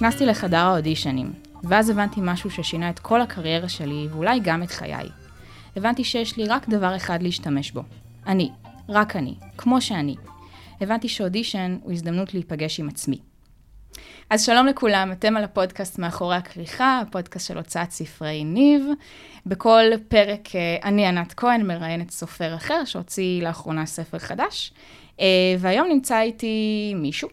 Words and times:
נכנסתי 0.00 0.26
לחדר 0.26 0.58
האודישנים, 0.58 1.32
ואז 1.64 1.90
הבנתי 1.90 2.20
משהו 2.22 2.50
ששינה 2.50 2.90
את 2.90 2.98
כל 2.98 3.20
הקריירה 3.20 3.68
שלי, 3.68 4.08
ואולי 4.10 4.40
גם 4.42 4.62
את 4.62 4.70
חיי. 4.70 5.08
הבנתי 5.76 6.04
שיש 6.04 6.36
לי 6.36 6.44
רק 6.44 6.68
דבר 6.68 6.96
אחד 6.96 7.22
להשתמש 7.22 7.70
בו. 7.70 7.82
אני. 8.26 8.50
רק 8.88 9.16
אני. 9.16 9.34
כמו 9.58 9.80
שאני. 9.80 10.14
הבנתי 10.80 11.08
שאודישן 11.08 11.78
הוא 11.82 11.92
הזדמנות 11.92 12.34
להיפגש 12.34 12.80
עם 12.80 12.88
עצמי. 12.88 13.18
אז 14.30 14.44
שלום 14.44 14.66
לכולם, 14.66 15.12
אתם 15.12 15.36
על 15.36 15.44
הפודקאסט 15.44 15.98
מאחורי 15.98 16.36
הכריכה, 16.36 17.00
הפודקאסט 17.00 17.48
של 17.48 17.56
הוצאת 17.56 17.90
ספרי 17.90 18.44
ניב. 18.44 18.86
בכל 19.46 19.84
פרק 20.08 20.56
אה, 20.56 20.76
אני 20.84 21.06
ענת 21.06 21.34
כהן 21.36 21.66
מראיינת 21.66 22.10
סופר 22.10 22.54
אחר 22.54 22.84
שהוציא 22.84 23.42
לאחרונה 23.42 23.86
ספר 23.86 24.18
חדש, 24.18 24.72
אה, 25.20 25.26
והיום 25.58 25.88
נמצא 25.88 26.20
איתי 26.20 26.92
מישהו 26.96 27.28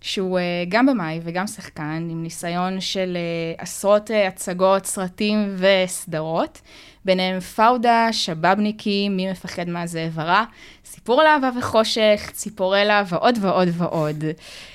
שהוא 0.00 0.38
אה, 0.38 0.64
גם 0.68 0.86
במאי 0.86 1.20
וגם 1.22 1.46
שחקן, 1.46 2.08
עם 2.10 2.22
ניסיון 2.22 2.80
של 2.80 3.18
עשרות 3.58 4.10
הצגות, 4.28 4.86
סרטים 4.86 5.56
וסדרות, 5.56 6.60
ביניהם 7.04 7.40
פאודה, 7.40 8.08
שבאבניקי, 8.12 9.08
מי 9.08 9.30
מפחד 9.30 9.68
מהזאב 9.68 10.18
הרע, 10.20 10.44
סיפור 10.84 11.20
על 11.20 11.26
אהבה 11.26 11.50
וחושך, 11.58 12.30
ציפורלה 12.32 13.02
ועוד 13.08 13.38
ועוד 13.40 13.68
ועוד. 13.72 14.24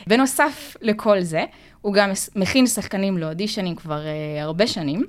בנוסף 0.07 0.75
לכל 0.81 1.21
זה, 1.21 1.45
הוא 1.81 1.93
גם 1.93 2.11
מכין 2.35 2.67
שחקנים 2.67 3.17
לאודישנים 3.17 3.75
כבר 3.75 4.01
uh, 4.01 4.41
הרבה 4.41 4.67
שנים. 4.67 5.03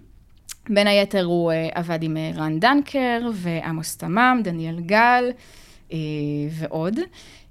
בין 0.68 0.86
היתר 0.86 1.24
הוא 1.24 1.52
uh, 1.52 1.54
עבד 1.78 2.02
עם 2.02 2.16
רן 2.34 2.60
דנקר 2.60 3.20
ועמוס 3.32 3.96
תמם, 3.96 4.40
דניאל 4.44 4.80
גל 4.80 5.30
uh, 5.90 5.92
ועוד. 6.50 6.94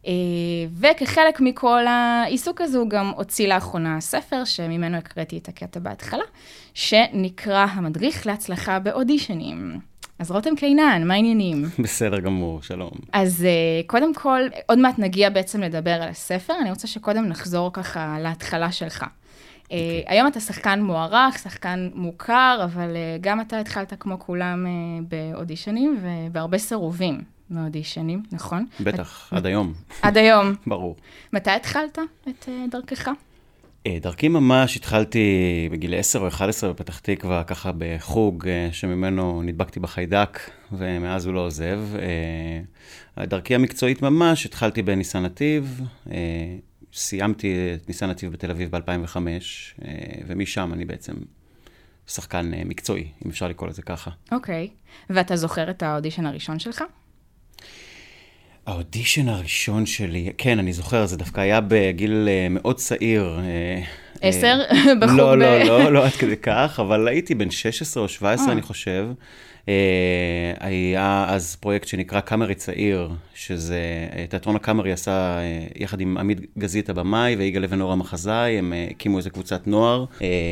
Uh, 0.06 0.08
וכחלק 0.80 1.42
מכל 1.42 1.88
העיסוק 1.88 2.62
הזה 2.62 2.78
הוא 2.78 2.90
גם 2.90 3.12
הוציא 3.16 3.48
לאחרונה 3.48 4.02
ספר 4.02 4.44
שממנו 4.44 4.98
הקראתי 4.98 5.38
את 5.38 5.48
הקטע 5.48 5.80
בהתחלה, 5.80 6.24
שנקרא 6.74 7.66
המדריך 7.72 8.28
להצלחה 8.28 8.80
באודישנים. 8.80 9.80
אז 10.20 10.32
רותם 10.32 10.56
קינן, 10.56 11.08
מה 11.08 11.14
העניינים? 11.14 11.64
בסדר 11.84 12.20
גמור, 12.20 12.62
שלום. 12.62 12.92
אז 13.14 13.46
uh, 13.46 13.88
קודם 13.88 14.14
כל, 14.14 14.42
עוד 14.66 14.80
מעט 14.80 15.00
נגיע 15.00 15.30
בעצם 15.30 15.62
לדבר 15.62 15.92
על 15.92 16.10
הספר, 16.10 16.54
אני 16.62 16.70
רוצה 16.70 16.88
שקודם 16.88 17.26
נחזור 17.26 17.70
ככה 17.74 18.18
להתחלה 18.22 18.72
שלך. 18.72 19.04
Okay. 19.04 19.06
Uh, 19.06 19.64
אוקיי. 19.64 20.04
היום 20.08 20.28
אתה 20.28 20.40
שחקן 20.40 20.82
מוערך, 20.82 21.40
שחקן 21.40 21.90
מוכר, 21.94 22.60
אבל 22.64 22.90
uh, 22.90 23.22
גם 23.22 23.42
אתה 23.42 23.60
התחלת 23.60 23.94
כמו 24.00 24.20
כולם 24.20 24.66
באודישנים 25.08 26.00
ובהרבה 26.02 26.58
סירובים 26.58 27.35
מאודישנים, 27.50 28.24
נכון? 28.32 28.66
בטח. 28.80 29.34
עד 29.34 29.46
היום. 29.46 29.74
עד 30.02 30.18
היום. 30.18 30.56
ברור. 30.68 30.96
מתי 31.34 31.52
התחלת 31.52 32.00
את 32.30 32.44
uh, 32.44 32.72
דרכך? 32.72 33.10
אה, 33.88 33.98
דרכי 34.02 34.28
ממש 34.28 34.76
התחלתי 34.76 35.20
בגיל 35.72 35.96
10 35.96 36.20
או 36.20 36.28
11 36.28 36.70
בפתח 36.70 37.00
תקווה, 37.00 37.44
ככה 37.44 37.72
בחוג 37.78 38.48
אה, 38.48 38.70
שממנו 38.72 39.42
נדבקתי 39.42 39.80
בחיידק, 39.80 40.40
ומאז 40.72 41.26
הוא 41.26 41.34
לא 41.34 41.40
עוזב. 41.40 41.80
אה, 43.18 43.26
דרכי 43.26 43.56
המקצועית 43.56 44.02
ממש, 44.02 44.46
התחלתי 44.46 44.82
בניסן 44.82 45.24
נתיב, 45.24 45.82
סיימתי 46.94 47.74
את 47.76 47.88
ניסן 47.88 48.10
נתיב 48.10 48.32
בתל 48.32 48.52
אביב 48.52 48.76
ב-2005, 48.76 49.18
ומשם 50.28 50.74
אני 50.74 50.86
בעצם 50.86 51.14
שחקן 52.08 52.52
מקצועי, 52.66 53.08
אם 53.26 53.30
אפשר 53.30 53.48
לקרוא 53.48 53.70
לזה 53.70 53.82
ככה. 53.82 54.12
אוקיי, 54.32 54.68
okay. 54.68 55.14
ואתה 55.14 55.36
זוכר 55.36 55.70
את 55.70 55.84
האודישן 55.84 56.26
הראשון 56.26 56.60
שלך? 56.60 56.84
האודישן 58.66 59.30
הראשון 59.30 59.86
שלי, 59.86 60.32
כן, 60.38 60.60
אני 60.60 60.74
זוכר, 60.74 61.06
זה 61.06 61.18
דווקא 61.18 61.42
היה 61.42 61.60
בגיל 61.68 62.28
אה, 62.28 62.48
מאוד 62.50 62.76
צעיר. 62.76 63.40
אה, 63.40 63.82
עשר? 64.22 64.60
בחור 65.02 65.16
לא, 65.16 65.38
לא, 65.38 65.64
לא, 65.64 65.94
לא 65.94 66.06
עד 66.06 66.12
כדי 66.12 66.38
כך, 66.38 66.80
אבל 66.82 67.08
הייתי 67.08 67.36
בן 67.36 67.52
16 67.52 68.04
או 68.04 68.10
17, 68.10 68.52
אני 68.52 68.62
חושב. 68.62 69.08
היה 70.60 71.26
אז 71.28 71.56
פרויקט 71.56 71.88
שנקרא 71.88 72.20
קאמרי 72.20 72.56
צעיר, 72.56 73.10
שזה, 73.36 73.80
תיאטרון 74.30 74.56
הקאמרי 74.56 74.92
עשה 74.92 75.40
יחד 75.76 76.02
עם 76.02 76.18
עמית 76.18 76.40
גזית 76.58 76.90
הבמאי 76.90 77.36
ויגאל 77.36 77.64
אבן 77.64 77.82
אור 77.82 77.92
המחזאי, 77.92 78.58
הם 78.58 78.74
הקימו 78.92 79.18
איזה 79.18 79.30
קבוצת 79.30 79.68
נוער, 79.68 80.06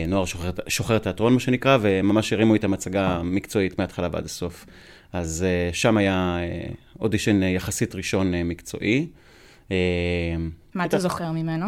נוער 0.08 0.26
שוחר, 0.26 0.50
שוחר 0.68 0.98
תיאטרון 0.98 1.34
מה 1.34 1.40
שנקרא, 1.40 1.78
וממש 1.82 2.34
הרימו 2.34 2.54
איתם 2.54 2.74
הצגה 2.74 3.22
מקצועית 3.24 3.80
מההתחלה 3.80 4.08
ועד 4.12 4.26
הסוף. 4.26 4.66
אז 5.14 5.46
שם 5.74 5.98
היה 5.98 6.38
אודישן 7.00 7.44
יחסית 7.44 7.96
ראשון 7.96 8.34
מקצועי. 8.36 9.08
מה 10.74 10.86
אתה 10.86 11.00
זוכר 11.00 11.32
ממנו? 11.32 11.66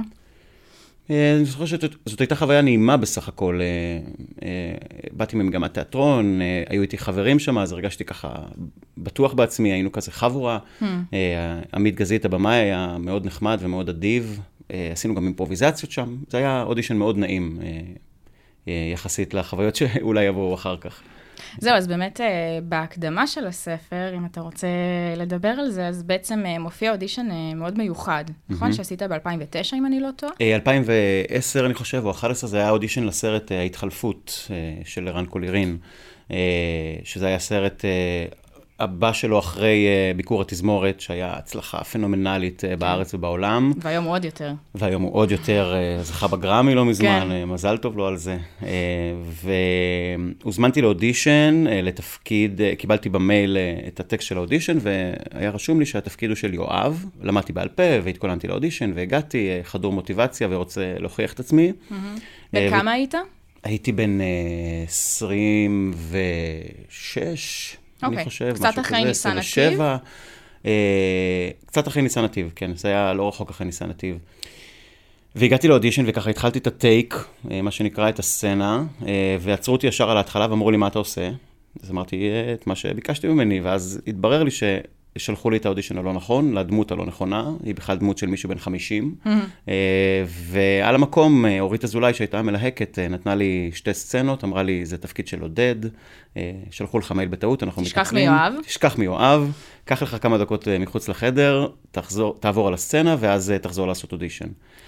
אני 1.09 1.45
זוכר 1.45 1.65
שזאת 1.65 2.19
הייתה 2.19 2.35
חוויה 2.35 2.61
נעימה 2.61 2.97
בסך 2.97 3.27
הכל. 3.27 3.59
באתי 5.11 5.35
ממגמת 5.35 5.73
תיאטרון, 5.73 6.39
היו 6.69 6.81
איתי 6.81 6.97
חברים 6.97 7.39
שם, 7.39 7.57
אז 7.57 7.71
הרגשתי 7.71 8.05
ככה 8.05 8.35
בטוח 8.97 9.33
בעצמי, 9.33 9.71
היינו 9.71 9.91
כזה 9.91 10.11
חבורה. 10.11 10.59
Hmm. 10.81 10.85
עמית 11.73 11.95
גזית 11.95 12.25
הבמאי 12.25 12.55
היה 12.55 12.97
מאוד 12.99 13.25
נחמד 13.25 13.57
ומאוד 13.61 13.89
אדיב. 13.89 14.39
עשינו 14.69 15.15
גם 15.15 15.25
אימפרוביזציות 15.25 15.91
שם. 15.91 16.17
זה 16.29 16.37
היה 16.37 16.63
אודישן 16.63 16.97
מאוד 16.97 17.17
נעים, 17.17 17.59
יחסית 18.67 19.33
לחוויות 19.33 19.75
שאולי 19.75 20.25
יבואו 20.25 20.53
אחר 20.53 20.77
כך. 20.77 21.01
זהו, 21.59 21.75
אז 21.75 21.87
באמת 21.87 22.21
אה, 22.21 22.59
בהקדמה 22.63 23.27
של 23.27 23.47
הספר, 23.47 24.13
אם 24.17 24.25
אתה 24.25 24.41
רוצה 24.41 24.67
לדבר 25.17 25.49
על 25.49 25.69
זה, 25.69 25.87
אז 25.87 26.03
בעצם 26.03 26.43
אה, 26.45 26.59
מופיע 26.59 26.91
אודישן 26.91 27.27
אה, 27.31 27.55
מאוד 27.55 27.77
מיוחד, 27.77 28.25
נכון? 28.49 28.73
שעשית 28.73 29.01
ב-2009, 29.01 29.75
אם 29.75 29.85
אני 29.85 29.99
לא 29.99 30.09
טועה? 30.15 30.33
2010, 30.41 31.65
אני 31.65 31.73
חושב, 31.73 32.01
או 32.03 32.09
2011, 32.09 32.49
זה 32.49 32.57
היה 32.57 32.69
אודישן 32.69 33.03
לסרט 33.03 33.51
ההתחלפות 33.51 34.51
של 34.85 35.07
ערן 35.07 35.25
קולירין, 35.25 35.77
שזה 37.03 37.27
היה 37.27 37.39
סרט 37.39 37.85
הבא 38.79 39.13
שלו 39.13 39.39
אחרי 39.39 39.87
uh, 39.87 40.17
ביקור 40.17 40.41
התזמורת, 40.41 40.99
שהיה 40.99 41.33
הצלחה 41.33 41.83
פנומנלית 41.83 42.63
uh, 42.63 42.79
בארץ 42.79 43.13
ובעולם. 43.13 43.73
והיום 43.77 44.05
הוא 44.05 44.13
עוד 44.13 44.25
יותר. 44.25 44.53
והיום 44.75 45.01
הוא 45.01 45.13
עוד 45.13 45.31
יותר, 45.31 45.73
uh, 45.73 46.03
זכה 46.03 46.27
בגרמי 46.27 46.75
לא 46.75 46.85
מזמן, 46.85 47.27
כן. 47.29 47.45
מזל 47.45 47.77
טוב 47.77 47.97
לו 47.97 48.07
על 48.07 48.17
זה. 48.17 48.37
והוזמנתי 50.43 50.81
לאודישן, 50.81 51.63
לתפקיד, 51.67 52.61
קיבלתי 52.77 53.09
במייל 53.09 53.57
את 53.87 53.99
הטקסט 53.99 54.27
של 54.27 54.37
האודישן, 54.37 54.77
והיה 54.81 55.49
רשום 55.49 55.79
לי 55.79 55.85
שהתפקיד 55.85 56.29
הוא 56.29 56.35
של 56.35 56.53
יואב. 56.53 57.05
למדתי 57.21 57.53
בעל 57.53 57.67
פה 57.67 57.83
והתכוננתי 58.03 58.47
לאודישן, 58.47 58.91
והגעתי 58.95 59.49
חדור 59.63 59.93
מוטיבציה 59.93 60.47
ורוצה 60.51 60.93
להוכיח 60.99 61.33
את 61.33 61.39
עצמי. 61.39 61.71
בן 62.53 62.69
כמה 62.69 62.91
היית? 62.91 63.13
הייתי 63.63 63.91
בן 63.91 64.19
uh, 64.19 64.23
26. 64.89 67.77
אוקיי, 68.03 68.17
אני 68.17 68.25
חושב, 68.25 68.53
קצת 68.55 68.79
אחרי 68.79 69.03
ניסן 69.03 69.37
נתיב. 69.37 69.79
אה, 70.65 71.49
קצת 71.65 71.87
אחרי 71.87 72.01
ניסן 72.01 72.23
נתיב, 72.23 72.51
כן, 72.55 72.75
זה 72.75 72.87
היה 72.87 73.13
לא 73.13 73.27
רחוק 73.27 73.49
אחרי 73.49 73.65
ניסן 73.65 73.89
נתיב. 73.89 74.17
והגעתי 75.35 75.67
לאודישן 75.67 76.03
וככה 76.07 76.29
התחלתי 76.29 76.59
את 76.59 76.67
הטייק, 76.67 77.15
אה, 77.51 77.61
מה 77.61 77.71
שנקרא, 77.71 78.09
את 78.09 78.19
הסצנה, 78.19 78.83
אה, 79.07 79.37
ועצרו 79.39 79.75
אותי 79.75 79.87
ישר 79.87 80.09
על 80.11 80.17
ההתחלה 80.17 80.47
ואמרו 80.49 80.71
לי, 80.71 80.77
מה 80.77 80.87
אתה 80.87 80.99
עושה? 80.99 81.29
אז 81.83 81.91
אמרתי 81.91 82.29
את 82.53 82.67
מה 82.67 82.75
שביקשתי 82.75 83.27
ממני, 83.27 83.59
ואז 83.59 84.01
התברר 84.07 84.43
לי 84.43 84.51
ש... 84.51 84.63
שלחו 85.17 85.49
לי 85.49 85.57
את 85.57 85.65
האודישן 85.65 85.97
הלא 85.97 86.13
נכון, 86.13 86.53
לדמות 86.53 86.91
הלא 86.91 87.05
נכונה, 87.05 87.49
היא 87.63 87.75
בכלל 87.75 87.97
דמות 87.97 88.17
של 88.17 88.27
מישהו 88.27 88.49
בן 88.49 88.57
50. 88.57 89.15
Mm-hmm. 89.25 89.69
ועל 90.27 90.95
המקום, 90.95 91.45
אורית 91.59 91.83
אזולאי, 91.83 92.13
שהייתה 92.13 92.41
מלהקת, 92.41 92.99
נתנה 92.99 93.35
לי 93.35 93.71
שתי 93.73 93.93
סצנות, 93.93 94.43
אמרה 94.43 94.63
לי, 94.63 94.85
זה 94.85 94.97
תפקיד 94.97 95.27
של 95.27 95.41
עודד, 95.41 95.75
שלחו 96.71 96.99
לך 96.99 97.11
מייל 97.11 97.29
בטעות, 97.29 97.63
אנחנו 97.63 97.81
מתקצרים. 97.81 98.03
תשכח 98.03 98.13
מיואב. 98.13 98.53
תשכח 98.65 98.97
מיואב, 98.97 99.51
קח 99.85 100.03
לך 100.03 100.17
כמה 100.21 100.37
דקות 100.37 100.67
מחוץ 100.79 101.09
לחדר, 101.09 101.67
תחזור, 101.91 102.35
תעבור 102.39 102.67
על 102.67 102.73
הסצנה, 102.73 103.15
ואז 103.19 103.53
תחזור 103.61 103.87
לעשות 103.87 104.11
אודישן. 104.11 104.47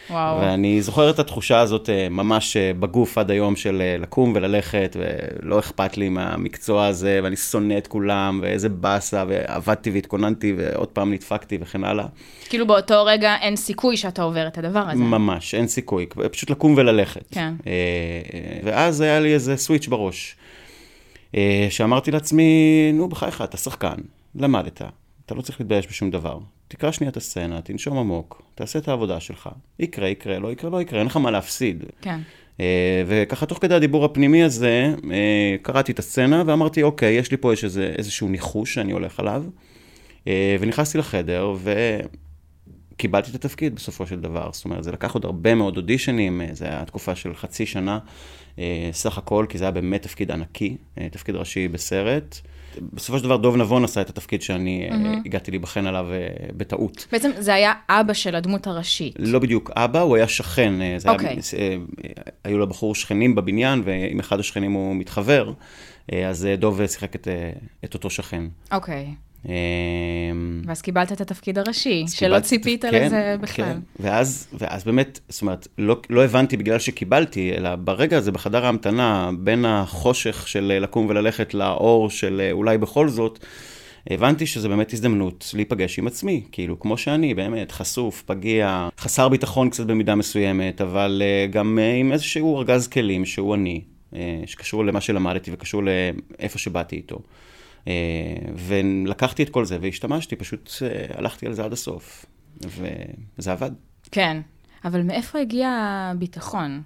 וואו. 0.10 0.40
ואני 0.42 0.82
זוכר 0.82 1.10
את 1.10 1.20
התחושה 1.20 1.60
הזאת 1.60 1.90
אה, 1.90 2.10
ממש 2.10 2.58
אה, 2.58 2.72
בגוף 2.80 3.18
עד 3.18 3.32
היום 3.32 3.56
של 3.56 3.82
אה, 3.82 3.96
לקום 4.00 4.34
וללכת, 4.36 4.96
ולא 5.00 5.60
אכפת 5.60 5.98
לי 5.98 6.10
מהמקצוע 6.10 6.86
הזה, 6.86 7.20
ואני 7.24 7.36
שונא 7.36 7.78
את 7.78 7.88
כולם, 7.88 8.40
ואיזה 8.44 8.70
באסה, 8.70 9.24
ועבדתי 9.28 9.92
והתכוננתי, 9.92 10.54
ועוד 10.58 10.88
פעם 10.88 11.14
נדפקתי 11.14 11.58
וכן 11.62 11.84
הלאה. 11.84 12.06
כאילו 12.50 12.68
באותו 12.68 13.06
רגע 13.06 13.36
אין 13.42 13.56
סיכוי 13.56 13.98
שאתה 13.98 14.24
עובר 14.24 14.48
את 14.48 14.58
הדבר 14.58 14.80
הזה. 14.80 15.04
ממש, 15.04 15.56
אין 15.56 15.68
סיכוי, 15.68 16.06
פשוט 16.32 16.50
לקום 16.50 16.74
וללכת. 16.78 17.24
כן. 17.32 17.54
ואז 18.64 19.02
היה 19.02 19.20
לי 19.20 19.34
איזה 19.34 19.58
סוויץ' 19.58 19.88
בראש, 19.88 20.36
שאמרתי 21.70 22.12
לעצמי, 22.12 22.92
נו, 22.94 23.08
בחייך, 23.08 23.42
אתה 23.42 23.58
שחקן, 23.58 23.96
למדת, 24.38 24.82
אתה 25.26 25.36
לא 25.36 25.42
צריך 25.42 25.60
להתבייש 25.60 25.88
בשום 25.88 26.12
דבר. 26.12 26.40
תקרא 26.68 26.92
שנייה 26.92 27.12
את 27.12 27.18
הסצנה, 27.18 27.62
תנשום 27.62 27.98
עמוק, 27.98 28.42
תעשה 28.56 28.80
את 28.80 28.88
העבודה 28.88 29.20
שלך. 29.20 29.50
יקרה, 29.80 30.08
יקרה, 30.08 30.40
לא 30.40 30.52
יקרה, 30.52 30.70
לא 30.70 30.82
יקרה, 30.82 31.00
אין 31.00 31.08
לך 31.08 31.18
מה 31.18 31.32
להפסיד. 31.32 31.84
כן. 32.02 32.20
Uh, 32.58 32.60
וככה, 33.08 33.46
תוך 33.46 33.58
כדי 33.62 33.76
הדיבור 33.76 34.06
הפנימי 34.06 34.44
הזה, 34.44 34.96
uh, 34.98 35.06
קראתי 35.62 35.92
את 35.92 36.00
הסצנה 36.00 36.44
ואמרתי, 36.46 36.84
אוקיי, 36.84 37.14
יש 37.14 37.32
לי 37.32 37.38
פה 37.38 37.52
איזה, 37.52 37.94
איזשהו 37.98 38.30
ניחוש 38.30 38.74
שאני 38.74 38.92
הולך 38.92 39.20
עליו. 39.20 39.44
Uh, 40.24 40.28
ונכנסתי 40.60 40.98
לחדר, 40.98 41.54
קיבלתי 42.98 43.30
את 43.30 43.36
התפקיד 43.36 43.76
בסופו 43.76 44.08
של 44.08 44.20
דבר. 44.20 44.50
זאת 44.54 44.66
אומרת, 44.66 44.84
זה 44.84 44.92
לקח 44.92 45.14
עוד 45.14 45.26
הרבה 45.26 45.56
מאוד 45.56 45.78
אודישנים, 45.78 46.42
זה 46.52 46.66
היה 46.66 46.86
תקופה 46.86 47.16
של 47.16 47.36
חצי 47.36 47.66
שנה 47.66 48.00
סך 48.92 49.18
הכל, 49.18 49.46
כי 49.50 49.58
זה 49.58 49.64
היה 49.64 49.72
באמת 49.72 50.02
תפקיד 50.02 50.32
ענקי, 50.32 50.78
תפקיד 51.12 51.36
ראשי 51.36 51.68
בסרט. 51.68 52.40
בסופו 52.94 53.18
של 53.18 53.24
דבר 53.24 53.38
דוב 53.38 53.56
נבון 53.56 53.84
עשה 53.84 54.02
את 54.02 54.10
התפקיד 54.10 54.42
שאני 54.42 54.90
mm-hmm. 54.90 55.26
הגעתי 55.26 55.52
להיבחן 55.52 55.88
עליו 55.88 56.08
בטעות. 56.58 57.08
בעצם 57.12 57.32
זה 57.38 57.54
היה 57.54 57.74
אבא 57.90 58.14
של 58.14 58.36
הדמות 58.36 58.68
הראשית. 58.68 59.16
לא 59.20 59.40
בדיוק 59.40 59.72
אבא, 59.76 60.02
הוא 60.02 60.16
היה 60.16 60.28
שכן. 60.28 60.74
זה 60.98 61.10
okay. 61.10 61.12
היה, 61.12 61.32
אוקיי. 61.36 61.80
היו 62.44 62.60
לבחור 62.60 62.96
שכנים 62.96 63.36
בבניין, 63.36 63.82
ועם 63.86 64.20
אחד 64.20 64.40
השכנים 64.40 64.72
הוא 64.72 64.96
מתחבר. 64.96 65.54
אה, 66.14 66.30
אז 66.30 66.46
אה, 66.46 66.56
דוב 66.56 66.88
שיחק 66.88 67.16
את, 67.16 67.28
אה, 67.28 67.52
את 67.86 67.94
אותו 67.94 68.10
שכן. 68.10 68.44
אוקיי. 68.72 69.08
ואז 70.66 70.82
קיבלת 70.82 71.12
את 71.12 71.22
התפקיד 71.22 71.58
הראשי, 71.58 72.06
שלא 72.08 72.40
ציפית 72.40 72.86
כן, 72.86 73.06
לזה 73.06 73.36
בכלל. 73.42 73.66
כן, 73.66 73.78
ואז, 74.00 74.48
ואז 74.54 74.84
באמת, 74.84 75.20
זאת 75.30 75.42
אומרת, 75.42 75.68
לא, 75.78 76.02
לא 76.10 76.24
הבנתי 76.26 76.58
בגלל 76.58 76.80
שקיבלתי, 76.80 77.54
אלא 77.58 77.76
ברגע 77.76 78.18
הזה, 78.18 78.32
בחדר 78.32 78.66
ההמתנה, 78.66 79.30
בין 79.40 79.66
החושך 79.66 80.48
של 80.48 80.78
לקום 80.82 81.06
וללכת 81.10 81.54
לאור 81.54 82.10
של 82.10 82.50
אולי 82.52 82.78
בכל 82.78 83.10
זאת, 83.10 83.46
הבנתי 84.10 84.46
שזה 84.46 84.70
באמת 84.70 84.94
הזדמנות 84.94 85.52
להיפגש 85.54 86.00
עם 86.00 86.08
עצמי, 86.08 86.44
כאילו, 86.52 86.80
כמו 86.80 86.98
שאני, 86.98 87.34
באמת, 87.34 87.72
חשוף, 87.72 88.24
פגיע, 88.26 88.90
חסר 89.00 89.30
ביטחון 89.30 89.70
קצת 89.70 89.86
במידה 89.86 90.16
מסוימת, 90.16 90.82
אבל 90.82 91.22
גם 91.52 91.80
עם 92.00 92.12
איזשהו 92.12 92.58
ארגז 92.58 92.88
כלים 92.88 93.26
שהוא 93.26 93.56
אני, 93.56 93.82
אה, 94.16 94.42
שקשור 94.46 94.86
למה 94.86 95.02
שלמדתי 95.02 95.52
וקשור 95.54 95.82
לאיפה 95.84 96.60
שבאתי 96.60 96.96
איתו. 96.96 97.20
אה, 97.88 97.94
ולקחתי 98.56 99.44
את 99.44 99.50
כל 99.50 99.66
זה 99.66 99.78
והשתמשתי, 99.82 100.36
פשוט 100.36 100.72
אה, 100.82 101.18
הלכתי 101.18 101.46
על 101.46 101.54
זה 101.54 101.64
עד 101.64 101.74
הסוף, 101.74 102.26
וזה 102.62 103.52
עבד. 103.52 103.72
כן, 104.12 104.42
אבל 104.86 105.02
מאיפה 105.02 105.40
הגיע 105.40 105.70
הביטחון? 106.12 106.82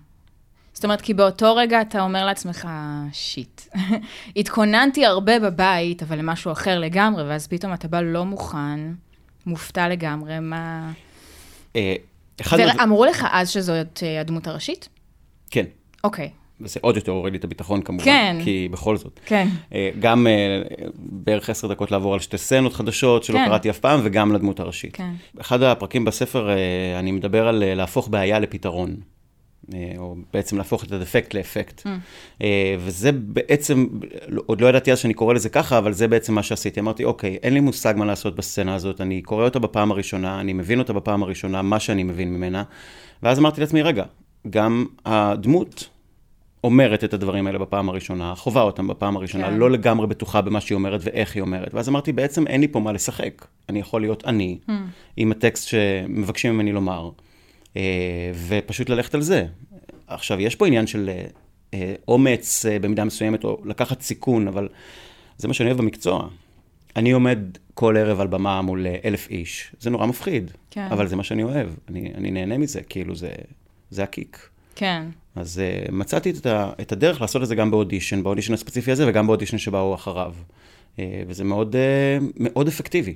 זאת 0.73 0.83
אומרת, 0.83 1.01
כי 1.01 1.13
באותו 1.13 1.55
רגע 1.55 1.81
אתה 1.81 2.01
אומר 2.01 2.25
לעצמך, 2.25 2.67
שיט. 3.11 3.61
התכוננתי 4.35 5.05
הרבה 5.05 5.39
בבית, 5.39 6.03
אבל 6.03 6.17
למשהו 6.17 6.51
אחר 6.51 6.79
לגמרי, 6.79 7.23
ואז 7.23 7.47
פתאום 7.47 7.73
אתה 7.73 7.87
בא 7.87 8.01
לא 8.01 8.25
מוכן, 8.25 8.79
מופתע 9.45 9.89
לגמרי, 9.89 10.39
מה... 10.39 10.91
ואמרו 12.51 13.05
לך 13.05 13.27
אז 13.31 13.49
שזאת 13.49 14.03
הדמות 14.21 14.47
הראשית? 14.47 14.89
כן. 15.51 15.65
אוקיי. 16.03 16.29
וזה 16.63 16.79
עוד 16.83 16.95
יותר 16.95 17.11
הוריד 17.11 17.33
לי 17.33 17.39
את 17.39 17.43
הביטחון 17.43 17.81
כמובן, 17.81 18.05
כן. 18.05 18.37
כי 18.43 18.67
בכל 18.71 18.97
זאת. 18.97 19.19
כן. 19.25 19.47
אה, 19.73 19.89
גם 19.99 20.27
אה, 20.27 20.61
בערך 20.95 21.49
עשר 21.49 21.67
דקות 21.67 21.91
לעבור 21.91 22.13
על 22.13 22.19
שתי 22.19 22.37
סצנות 22.37 22.73
חדשות 22.73 23.23
שלא 23.23 23.37
כן. 23.37 23.45
קראתי 23.45 23.69
אף 23.69 23.79
פעם, 23.79 23.99
וגם 24.03 24.33
לדמות 24.33 24.59
הראשית. 24.59 24.95
כן. 24.95 25.11
אחד 25.41 25.63
הפרקים 25.63 26.05
בספר, 26.05 26.49
אה, 26.49 26.55
אני 26.99 27.11
מדבר 27.11 27.47
על 27.47 27.63
להפוך 27.75 28.07
בעיה 28.07 28.39
לפתרון. 28.39 28.95
או 29.97 30.15
בעצם 30.33 30.57
להפוך 30.57 30.83
את 30.83 30.91
הדפקט 30.91 31.33
לאפקט. 31.33 31.81
Mm. 31.81 32.39
וזה 32.79 33.11
בעצם, 33.11 33.87
עוד 34.45 34.61
לא 34.61 34.67
ידעתי 34.67 34.91
אז 34.91 34.99
שאני 34.99 35.13
קורא 35.13 35.33
לזה 35.33 35.49
ככה, 35.49 35.77
אבל 35.77 35.93
זה 35.93 36.07
בעצם 36.07 36.33
מה 36.33 36.43
שעשיתי. 36.43 36.79
אמרתי, 36.79 37.03
אוקיי, 37.03 37.37
אין 37.43 37.53
לי 37.53 37.59
מושג 37.59 37.93
מה 37.97 38.05
לעשות 38.05 38.35
בסצנה 38.35 38.75
הזאת, 38.75 39.01
אני 39.01 39.21
קורא 39.21 39.43
אותה 39.43 39.59
בפעם 39.59 39.91
הראשונה, 39.91 40.41
אני 40.41 40.53
מבין 40.53 40.79
אותה 40.79 40.93
בפעם 40.93 41.23
הראשונה, 41.23 41.61
מה 41.61 41.79
שאני 41.79 42.03
מבין 42.03 42.33
ממנה, 42.33 42.63
ואז 43.23 43.39
אמרתי 43.39 43.61
לעצמי, 43.61 43.81
רגע, 43.81 44.03
גם 44.49 44.85
הדמות 45.05 45.89
אומרת 46.63 47.03
את 47.03 47.13
הדברים 47.13 47.47
האלה 47.47 47.59
בפעם 47.59 47.89
הראשונה, 47.89 48.35
חווה 48.35 48.61
אותם 48.61 48.87
בפעם 48.87 49.17
הראשונה, 49.17 49.47
כן. 49.47 49.53
לא 49.53 49.71
לגמרי 49.71 50.07
בטוחה 50.07 50.41
במה 50.41 50.61
שהיא 50.61 50.75
אומרת 50.75 51.01
ואיך 51.03 51.35
היא 51.35 51.41
אומרת. 51.41 51.73
ואז 51.73 51.89
אמרתי, 51.89 52.11
בעצם 52.11 52.47
אין 52.47 52.61
לי 52.61 52.67
פה 52.67 52.79
מה 52.79 52.91
לשחק. 52.91 53.45
אני 53.69 53.79
יכול 53.79 54.01
להיות 54.01 54.25
אני, 54.25 54.57
mm. 54.67 54.71
עם 55.17 55.31
הטקסט 55.31 55.67
שמבקשים 55.67 56.53
ממני 56.53 56.71
לומר, 56.71 57.09
אה, 57.77 57.81
ופשוט 58.47 58.89
ללכת 58.89 59.15
על 59.15 59.21
זה. 59.21 59.45
עכשיו, 60.07 60.39
יש 60.39 60.55
פה 60.55 60.67
עניין 60.67 60.87
של 60.87 61.09
אה, 61.73 61.93
אומץ 62.07 62.65
אה, 62.65 62.79
במידה 62.79 63.03
מסוימת, 63.03 63.43
או 63.43 63.61
לקחת 63.65 64.01
סיכון, 64.01 64.47
אבל 64.47 64.69
זה 65.37 65.47
מה 65.47 65.53
שאני 65.53 65.69
אוהב 65.69 65.81
במקצוע. 65.81 66.27
אני 66.95 67.11
עומד 67.11 67.39
כל 67.73 67.97
ערב 67.97 68.19
על 68.19 68.27
במה 68.27 68.61
מול 68.61 68.85
אלף 69.05 69.29
איש, 69.29 69.75
זה 69.79 69.89
נורא 69.89 70.05
מפחיד, 70.05 70.51
כן. 70.71 70.87
אבל 70.91 71.07
זה 71.07 71.15
מה 71.15 71.23
שאני 71.23 71.43
אוהב, 71.43 71.67
אני, 71.89 72.11
אני 72.15 72.31
נהנה 72.31 72.57
מזה, 72.57 72.81
כאילו 72.81 73.15
זה, 73.15 73.31
זה 73.89 74.03
הקיק. 74.03 74.49
כן. 74.75 75.03
אז 75.35 75.61
uh, 75.87 75.91
מצאתי 75.91 76.29
את, 76.29 76.45
ה, 76.45 76.71
את 76.81 76.91
הדרך 76.91 77.21
לעשות 77.21 77.43
את 77.43 77.47
זה 77.47 77.55
גם 77.55 77.71
באודישן, 77.71 78.23
באודישן 78.23 78.53
הספציפי 78.53 78.91
הזה 78.91 79.07
וגם 79.07 79.27
באודישן 79.27 79.57
שבאו 79.57 79.95
אחריו. 79.95 80.33
Uh, 80.95 80.99
וזה 81.27 81.43
מאוד, 81.43 81.75
uh, 81.75 82.23
מאוד 82.37 82.67
אפקטיבי. 82.67 83.15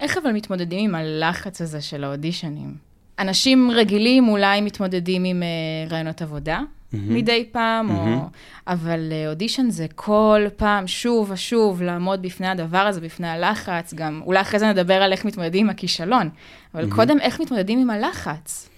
איך 0.00 0.18
אבל 0.18 0.32
מתמודדים 0.32 0.84
עם 0.84 0.94
הלחץ 0.94 1.60
הזה 1.60 1.80
של 1.80 2.04
האודישנים? 2.04 2.74
אנשים 3.18 3.70
רגילים 3.70 4.28
אולי 4.28 4.60
מתמודדים 4.60 5.24
עם 5.24 5.42
uh, 5.42 5.92
רעיונות 5.92 6.22
עבודה 6.22 6.60
mm-hmm. 6.60 6.96
מדי 6.96 7.48
פעם, 7.52 7.90
mm-hmm. 7.90 8.22
או... 8.22 8.28
אבל 8.66 9.00
uh, 9.10 9.28
אודישן 9.28 9.70
זה 9.70 9.86
כל 9.94 10.40
פעם, 10.56 10.86
שוב 10.86 11.30
ושוב, 11.30 11.82
לעמוד 11.82 12.22
בפני 12.22 12.46
הדבר 12.46 12.78
הזה, 12.78 13.00
בפני 13.00 13.28
הלחץ. 13.28 13.94
גם 13.94 14.22
אולי 14.26 14.40
אחרי 14.40 14.58
זה 14.58 14.66
נדבר 14.66 15.02
על 15.02 15.12
איך 15.12 15.24
מתמודדים 15.24 15.66
עם 15.66 15.70
הכישלון, 15.70 16.28
אבל 16.74 16.84
mm-hmm. 16.84 16.94
קודם, 16.94 17.20
איך 17.20 17.40
מתמודדים 17.40 17.78
עם 17.78 17.90
הלחץ? 17.90 18.68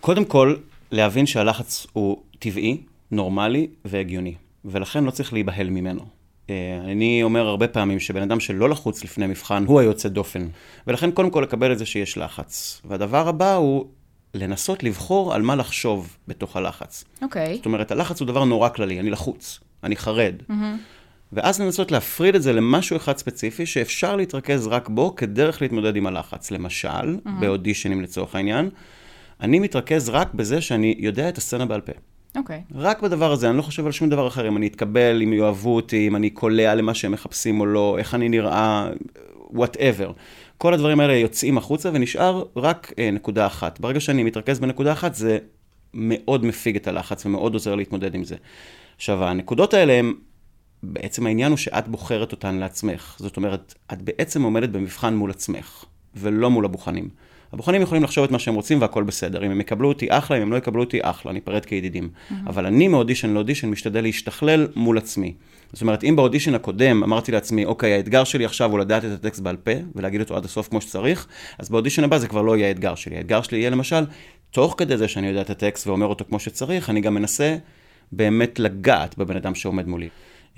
קודם 0.00 0.24
כל, 0.24 0.56
להבין 0.90 1.26
שהלחץ 1.26 1.86
הוא 1.92 2.22
טבעי, 2.38 2.82
נורמלי 3.10 3.66
והגיוני, 3.84 4.34
ולכן 4.64 5.04
לא 5.04 5.10
צריך 5.10 5.32
להיבהל 5.32 5.70
ממנו. 5.70 6.00
אה, 6.50 6.80
אני 6.84 7.22
אומר 7.22 7.46
הרבה 7.46 7.68
פעמים 7.68 8.00
שבן 8.00 8.22
אדם 8.22 8.40
שלא 8.40 8.68
לחוץ 8.68 9.04
לפני 9.04 9.26
מבחן 9.26 9.64
הוא 9.66 9.80
היוצא 9.80 10.08
דופן, 10.08 10.48
ולכן 10.86 11.10
קודם 11.10 11.30
כל 11.30 11.40
לקבל 11.40 11.72
את 11.72 11.78
זה 11.78 11.86
שיש 11.86 12.18
לחץ. 12.18 12.82
והדבר 12.84 13.28
הבא 13.28 13.54
הוא 13.54 13.86
לנסות 14.34 14.82
לבחור 14.82 15.34
על 15.34 15.42
מה 15.42 15.56
לחשוב 15.56 16.16
בתוך 16.28 16.56
הלחץ. 16.56 17.04
אוקיי. 17.22 17.52
Okay. 17.52 17.56
זאת 17.56 17.66
אומרת, 17.66 17.90
הלחץ 17.90 18.20
הוא 18.20 18.26
דבר 18.26 18.44
נורא 18.44 18.68
כללי, 18.68 19.00
אני 19.00 19.10
לחוץ, 19.10 19.60
אני 19.84 19.96
חרד. 19.96 20.34
Mm-hmm. 20.50 20.52
ואז 21.32 21.60
לנסות 21.60 21.92
להפריד 21.92 22.34
את 22.34 22.42
זה 22.42 22.52
למשהו 22.52 22.96
אחד 22.96 23.16
ספציפי 23.16 23.66
שאפשר 23.66 24.16
להתרכז 24.16 24.66
רק 24.66 24.88
בו 24.88 25.16
כדרך 25.16 25.62
להתמודד 25.62 25.96
עם 25.96 26.06
הלחץ. 26.06 26.50
למשל, 26.50 26.88
mm-hmm. 26.88 27.30
באודישנים 27.40 28.02
לצורך 28.02 28.34
העניין, 28.34 28.70
אני 29.40 29.58
מתרכז 29.58 30.08
רק 30.08 30.34
בזה 30.34 30.60
שאני 30.60 30.94
יודע 30.98 31.28
את 31.28 31.38
הסצנה 31.38 31.66
בעל 31.66 31.80
פה. 31.80 31.92
אוקיי. 32.36 32.62
Okay. 32.70 32.74
רק 32.74 33.02
בדבר 33.02 33.32
הזה, 33.32 33.50
אני 33.50 33.56
לא 33.56 33.62
חושב 33.62 33.86
על 33.86 33.92
שום 33.92 34.08
דבר 34.08 34.28
אחר, 34.28 34.48
אם 34.48 34.56
אני 34.56 34.66
אתקבל, 34.66 35.20
אם 35.22 35.32
יאהבו 35.32 35.76
אותי, 35.76 36.06
אם 36.06 36.16
אני 36.16 36.30
קולע 36.30 36.74
למה 36.74 36.94
שהם 36.94 37.12
מחפשים 37.12 37.60
או 37.60 37.66
לא, 37.66 37.96
איך 37.98 38.14
אני 38.14 38.28
נראה, 38.28 38.90
whatever. 39.50 40.12
כל 40.58 40.74
הדברים 40.74 41.00
האלה 41.00 41.14
יוצאים 41.14 41.58
החוצה 41.58 41.90
ונשאר 41.92 42.44
רק 42.56 42.92
אה, 42.98 43.10
נקודה 43.10 43.46
אחת. 43.46 43.80
ברגע 43.80 44.00
שאני 44.00 44.22
מתרכז 44.22 44.60
בנקודה 44.60 44.92
אחת, 44.92 45.14
זה 45.14 45.38
מאוד 45.94 46.44
מפיג 46.44 46.76
את 46.76 46.88
הלחץ 46.88 47.26
ומאוד 47.26 47.54
עוזר 47.54 47.74
להתמודד 47.74 48.14
עם 48.14 48.24
זה. 48.24 48.36
עכשיו, 48.96 49.24
הנקודות 49.24 49.74
האלה 49.74 49.92
הן, 49.92 50.14
בעצם 50.82 51.26
העניין 51.26 51.50
הוא 51.52 51.56
שאת 51.56 51.88
בוחרת 51.88 52.32
אותן 52.32 52.54
לעצמך. 52.54 53.16
זאת 53.18 53.36
אומרת, 53.36 53.74
את 53.92 54.02
בעצם 54.02 54.42
עומדת 54.42 54.68
במבחן 54.68 55.14
מול 55.14 55.30
עצמך, 55.30 55.84
ולא 56.14 56.50
מול 56.50 56.64
הבוחנים. 56.64 57.08
הבוחנים 57.56 57.82
יכולים 57.82 58.04
לחשוב 58.04 58.24
את 58.24 58.30
מה 58.30 58.38
שהם 58.38 58.54
רוצים 58.54 58.80
והכל 58.80 59.02
בסדר. 59.02 59.46
אם 59.46 59.50
הם 59.50 59.60
יקבלו 59.60 59.88
אותי 59.88 60.06
אחלה, 60.10 60.36
אם 60.36 60.42
הם 60.42 60.52
לא 60.52 60.56
יקבלו 60.56 60.82
אותי 60.82 60.98
אחלה, 61.02 61.32
ניפרד 61.32 61.64
כידידים. 61.64 62.08
Mm-hmm. 62.08 62.34
אבל 62.46 62.66
אני 62.66 62.88
מאודישן 62.88 63.30
לאודישן 63.30 63.68
משתדל 63.68 64.02
להשתכלל 64.02 64.68
מול 64.76 64.98
עצמי. 64.98 65.34
זאת 65.72 65.82
אומרת, 65.82 66.04
אם 66.04 66.16
באודישן 66.16 66.54
הקודם 66.54 67.04
אמרתי 67.04 67.32
לעצמי, 67.32 67.64
אוקיי, 67.64 67.92
האתגר 67.92 68.24
שלי 68.24 68.44
עכשיו 68.44 68.70
הוא 68.70 68.78
לדעת 68.78 69.04
את 69.04 69.10
הטקסט 69.10 69.40
בעל 69.40 69.56
פה 69.56 69.70
ולהגיד 69.94 70.20
אותו 70.20 70.36
עד 70.36 70.44
הסוף 70.44 70.68
כמו 70.68 70.80
שצריך, 70.80 71.26
אז 71.58 71.68
באודישן 71.68 72.04
הבא 72.04 72.18
זה 72.18 72.28
כבר 72.28 72.42
לא 72.42 72.56
יהיה 72.56 72.68
האתגר 72.68 72.94
שלי. 72.94 73.16
האתגר 73.16 73.42
שלי 73.42 73.58
יהיה 73.58 73.70
למשל, 73.70 74.04
תוך 74.50 74.74
כדי 74.78 74.96
זה 74.96 75.08
שאני 75.08 75.26
יודע 75.26 75.40
את 75.40 75.50
הטקסט 75.50 75.86
ואומר 75.86 76.06
אותו 76.06 76.24
כמו 76.28 76.38
שצריך, 76.38 76.90
אני 76.90 77.00
גם 77.00 77.14
מנסה 77.14 77.56
באמת 78.12 78.58
לגעת 78.58 79.18
בבן 79.18 79.36
אדם 79.36 79.54
שעומד 79.54 79.88
מולי. 79.88 80.08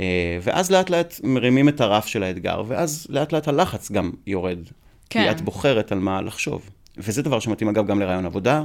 אה, 0.00 0.38
ואז 0.42 0.70
לאט 0.70 0.90
לאט 0.90 1.20
מרימים 1.24 1.68
את 1.68 1.80
הרף 1.80 2.06
של 2.06 2.22
האתגר, 2.22 2.62
ואז 2.66 3.06
לאט 3.10 3.32
לאט 3.32 3.48
הלחץ 3.48 3.90
גם 3.90 4.10
יורד. 4.26 4.58
כן. 5.10 5.22
כי 5.22 5.30
את 5.30 5.40
בוחרת 5.40 5.92
על 5.92 5.98
מה 5.98 6.20
לחשוב. 6.20 6.70
וזה 6.98 7.22
דבר 7.22 7.40
שמתאים 7.40 7.68
אגב 7.68 7.86
גם 7.86 8.00
לרעיון 8.00 8.26
עבודה, 8.26 8.64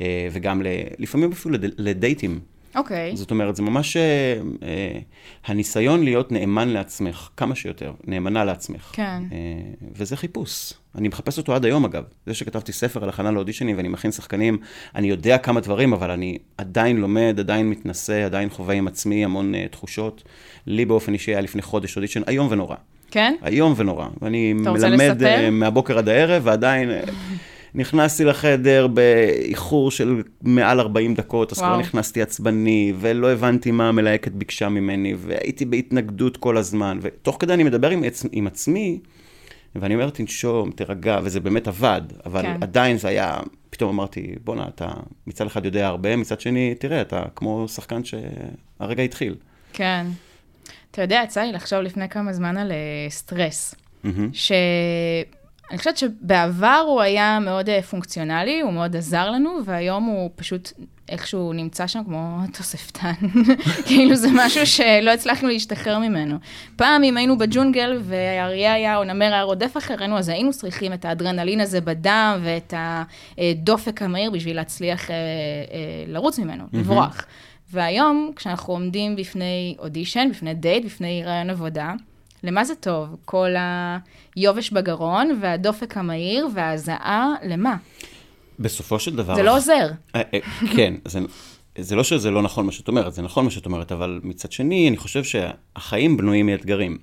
אה, 0.00 0.28
וגם 0.32 0.62
ל, 0.62 0.66
לפעמים 0.98 1.32
אפילו 1.32 1.54
לד, 1.54 1.64
לדייטים. 1.78 2.40
אוקיי. 2.74 3.12
Okay. 3.12 3.16
זאת 3.16 3.30
אומרת, 3.30 3.56
זה 3.56 3.62
ממש 3.62 3.96
אה, 3.96 4.02
אה, 4.62 4.98
הניסיון 5.46 6.04
להיות 6.04 6.32
נאמן 6.32 6.68
לעצמך, 6.68 7.28
כמה 7.36 7.54
שיותר, 7.54 7.92
נאמנה 8.04 8.44
לעצמך. 8.44 8.90
כן. 8.92 9.22
אה, 9.32 9.38
וזה 9.94 10.16
חיפוש. 10.16 10.72
אני 10.94 11.08
מחפש 11.08 11.38
אותו 11.38 11.54
עד 11.54 11.64
היום, 11.64 11.84
אגב. 11.84 12.02
זה 12.26 12.34
שכתבתי 12.34 12.72
ספר 12.72 13.02
על 13.02 13.08
הכנה 13.08 13.30
לאודישנים 13.30 13.76
ואני 13.76 13.88
מכין 13.88 14.12
שחקנים, 14.12 14.58
אני 14.94 15.08
יודע 15.08 15.38
כמה 15.38 15.60
דברים, 15.60 15.92
אבל 15.92 16.10
אני 16.10 16.38
עדיין 16.58 16.96
לומד, 16.96 17.36
עדיין 17.38 17.70
מתנסה, 17.70 18.24
עדיין 18.24 18.50
חווה 18.50 18.74
עם 18.74 18.88
עצמי 18.88 19.24
המון 19.24 19.54
אה, 19.54 19.66
תחושות. 19.70 20.22
לי 20.66 20.84
באופן 20.84 21.12
אישי 21.12 21.30
היה 21.30 21.40
לפני 21.40 21.62
חודש 21.62 21.96
אודישן 21.96 22.22
איום 22.28 22.48
ונורא. 22.50 22.76
כן? 23.10 23.34
איום 23.46 23.74
ונורא. 23.76 24.06
ואני 24.22 24.52
מלמד 24.52 25.22
אה, 25.22 25.50
מהבוקר 25.50 25.98
עד 25.98 26.08
הערב, 26.08 26.42
ועדיין... 26.44 26.90
נכנסתי 27.78 28.24
לחדר 28.24 28.86
באיחור 28.86 29.90
של 29.90 30.22
מעל 30.42 30.80
40 30.80 31.14
דקות, 31.14 31.52
אז 31.52 31.58
כבר 31.58 31.76
נכנסתי 31.76 32.22
עצבני, 32.22 32.92
ולא 33.00 33.32
הבנתי 33.32 33.70
מה 33.70 33.88
המלהקת 33.88 34.32
ביקשה 34.32 34.68
ממני, 34.68 35.14
והייתי 35.18 35.64
בהתנגדות 35.64 36.36
כל 36.36 36.56
הזמן. 36.56 36.98
ותוך 37.02 37.36
כדי 37.40 37.54
אני 37.54 37.64
מדבר 37.64 37.90
עם, 37.90 38.04
עצ... 38.04 38.24
עם 38.32 38.46
עצמי, 38.46 39.00
ואני 39.74 39.94
אומר, 39.94 40.10
תנשום, 40.10 40.70
תירגע, 40.70 41.18
וזה 41.22 41.40
באמת 41.40 41.68
עבד, 41.68 42.02
אבל 42.26 42.42
כן. 42.42 42.56
עדיין 42.60 42.96
זה 42.96 43.08
היה, 43.08 43.38
פתאום 43.70 43.90
אמרתי, 43.90 44.34
בואנה, 44.44 44.68
אתה 44.74 44.88
מצד 45.26 45.46
אחד 45.46 45.64
יודע 45.64 45.86
הרבה, 45.86 46.16
מצד 46.16 46.40
שני, 46.40 46.74
תראה, 46.74 47.00
אתה 47.00 47.22
כמו 47.36 47.68
שחקן 47.68 48.00
שהרגע 48.04 49.02
התחיל. 49.02 49.34
כן. 49.72 50.06
אתה 50.90 51.02
יודע, 51.02 51.20
יצא 51.24 51.40
לי 51.40 51.52
לחשוב 51.52 51.78
לפני 51.78 52.08
כמה 52.08 52.32
זמן 52.32 52.56
על 52.56 52.72
אה, 52.72 52.76
סטרס. 53.10 53.74
מהמם. 54.04 54.30
שאני 55.68 55.78
חושבת 55.78 55.96
שבעבר 55.96 56.84
הוא 56.86 57.00
היה 57.00 57.38
מאוד 57.40 57.68
אה, 57.68 57.82
פונקציונלי, 57.82 58.60
הוא 58.60 58.72
מאוד 58.72 58.96
עזר 58.96 59.30
לנו, 59.30 59.58
והיום 59.64 60.04
הוא 60.04 60.30
פשוט 60.36 60.72
איכשהו 61.08 61.52
נמצא 61.52 61.86
שם 61.86 62.04
כמו 62.04 62.38
תוספתן. 62.52 63.12
כאילו 63.86 64.16
זה 64.16 64.28
משהו 64.34 64.66
שלא 64.66 65.10
הצלחנו 65.10 65.48
להשתחרר 65.48 65.98
ממנו. 65.98 66.36
פעם, 66.76 67.04
אם 67.04 67.16
היינו 67.16 67.38
בג'ונגל 67.38 68.00
והאריה 68.02 68.72
היה, 68.72 68.96
או 68.96 69.04
נמר 69.04 69.32
היה 69.32 69.42
רודף 69.42 69.76
אחרינו, 69.76 70.18
אז 70.18 70.28
היינו 70.28 70.52
צריכים 70.52 70.92
את 70.92 71.04
האדרנלין 71.04 71.60
הזה 71.60 71.80
בדם 71.80 72.40
ואת 72.42 72.74
הדופק 73.38 74.02
המהיר 74.02 74.30
בשביל 74.30 74.56
להצליח 74.56 75.10
אה, 75.10 75.16
אה, 75.16 76.04
לרוץ 76.06 76.38
ממנו, 76.38 76.64
לברוח. 76.72 77.26
והיום, 77.72 78.32
כשאנחנו 78.36 78.72
עומדים 78.72 79.16
בפני 79.16 79.76
אודישן, 79.78 80.28
בפני 80.30 80.54
דייט, 80.54 80.84
בפני 80.84 81.22
רעיון 81.24 81.50
עבודה, 81.50 81.92
למה 82.44 82.64
זה 82.64 82.74
טוב? 82.74 83.16
כל 83.24 83.50
היובש 84.36 84.70
בגרון 84.70 85.38
והדופק 85.40 85.96
המהיר 85.96 86.48
וההזעה, 86.54 87.34
למה? 87.44 87.76
בסופו 88.58 88.98
של 88.98 89.16
דבר... 89.16 89.34
זה 89.34 89.42
לא 89.42 89.56
עוזר. 89.56 89.90
אה, 90.14 90.22
אה, 90.34 90.38
כן, 90.76 90.94
זה, 91.04 91.20
זה 91.78 91.96
לא 91.96 92.04
שזה 92.04 92.30
לא 92.30 92.42
נכון 92.42 92.66
מה 92.66 92.72
שאת 92.72 92.88
אומרת, 92.88 93.12
זה 93.12 93.22
נכון 93.22 93.44
מה 93.44 93.50
שאת 93.50 93.66
אומרת, 93.66 93.92
אבל 93.92 94.20
מצד 94.22 94.52
שני, 94.52 94.88
אני 94.88 94.96
חושב 94.96 95.24
שהחיים 95.24 96.16
בנויים 96.16 96.46
מאתגרים. 96.46 96.98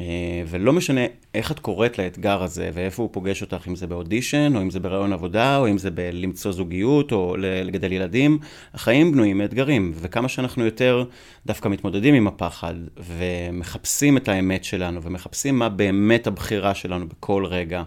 אה, 0.00 0.04
ולא 0.46 0.72
משנה 0.72 1.00
איך 1.34 1.52
את 1.52 1.58
קוראת 1.58 1.98
לאתגר 1.98 2.42
הזה, 2.42 2.70
ואיפה 2.74 3.02
הוא 3.02 3.10
פוגש 3.12 3.42
אותך, 3.42 3.68
אם 3.68 3.76
זה 3.76 3.86
באודישן, 3.86 4.56
או 4.56 4.62
אם 4.62 4.70
זה 4.70 4.80
ברעיון 4.80 5.12
עבודה, 5.12 5.56
או 5.56 5.68
אם 5.68 5.78
זה 5.78 5.90
בלמצוא 5.90 6.52
זוגיות, 6.52 7.12
או 7.12 7.36
לגדל 7.38 7.92
ילדים, 7.92 8.38
החיים 8.74 9.12
בנויים 9.12 9.38
מאתגרים. 9.38 9.92
וכמה 9.94 10.28
שאנחנו 10.28 10.64
יותר 10.64 11.04
דווקא 11.46 11.68
מתמודדים 11.68 12.14
עם 12.14 12.26
הפחד, 12.26 12.74
ומחפשים 12.96 14.16
את 14.16 14.28
האמת 14.28 14.64
שלנו, 14.64 15.02
ומחפשים 15.02 15.58
מה 15.58 15.68
באמת 15.68 16.26
הבחירה 16.26 16.74
שלנו 16.74 17.08
בכל 17.08 17.44
רגע, 17.46 17.82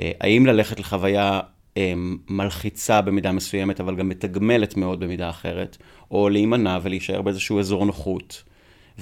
אה, 0.00 0.10
האם 0.20 0.46
ללכת 0.46 0.80
לחוויה 0.80 1.40
אה, 1.76 1.92
מלחיצה 2.28 3.00
במידה 3.00 3.32
מסוימת, 3.32 3.80
אבל 3.80 3.96
גם 3.96 4.08
מתגמלת 4.08 4.76
מאוד 4.76 5.00
במידה 5.00 5.30
אחרת, 5.30 5.76
או 6.10 6.28
להימנע 6.28 6.78
ולהישאר 6.82 7.22
באיזשהו 7.22 7.58
אזור 7.58 7.86
נוחות. 7.86 8.42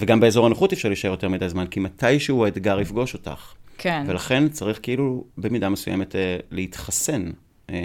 וגם 0.01 0.21
באזור 0.21 0.47
הנוחות 0.47 0.73
אפשר 0.73 0.89
להישאר 0.89 1.11
יותר 1.11 1.29
מדי 1.29 1.49
זמן, 1.49 1.67
כי 1.67 1.81
מתישהו 1.81 2.45
האתגר 2.45 2.81
יפגוש 2.81 3.15
אותך. 3.15 3.55
כן. 3.79 4.05
ולכן 4.07 4.49
צריך 4.49 4.79
כאילו 4.83 5.25
במידה 5.39 5.69
מסוימת 5.69 6.17
אה, 6.17 6.37
להתחסן. 6.51 7.31
אה, 7.71 7.77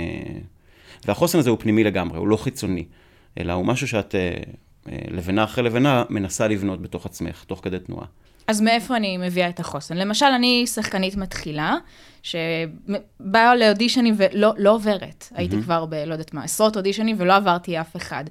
והחוסן 1.05 1.39
הזה 1.39 1.49
הוא 1.49 1.57
פנימי 1.61 1.83
לגמרי, 1.83 2.17
הוא 2.17 2.27
לא 2.27 2.37
חיצוני, 2.37 2.85
אלא 3.39 3.53
הוא 3.53 3.65
משהו 3.65 3.87
שאת 3.87 4.15
אה, 4.15 4.31
לבנה 4.87 5.43
אחרי 5.43 5.63
לבנה 5.63 6.03
מנסה 6.09 6.47
לבנות 6.47 6.81
בתוך 6.81 7.05
עצמך, 7.05 7.43
תוך 7.43 7.59
כדי 7.63 7.79
תנועה. 7.79 8.05
אז 8.47 8.61
מאיפה 8.61 8.95
אני 8.95 9.17
מביאה 9.17 9.49
את 9.49 9.59
החוסן? 9.59 9.97
למשל, 9.97 10.25
אני 10.25 10.67
שחקנית 10.67 11.15
מתחילה, 11.15 11.75
שבאה 12.23 13.55
לאודישנים 13.55 14.15
ולא 14.17 14.53
לא 14.57 14.73
עוברת. 14.73 15.27
הייתי 15.35 15.61
כבר 15.61 15.85
ב, 15.85 15.93
לא 15.93 16.13
יודעת 16.13 16.33
מה, 16.33 16.43
עשרות 16.43 16.77
אודישנים 16.77 17.15
ולא 17.19 17.35
עברתי 17.35 17.81
אף 17.81 17.95
אחד. 17.95 18.23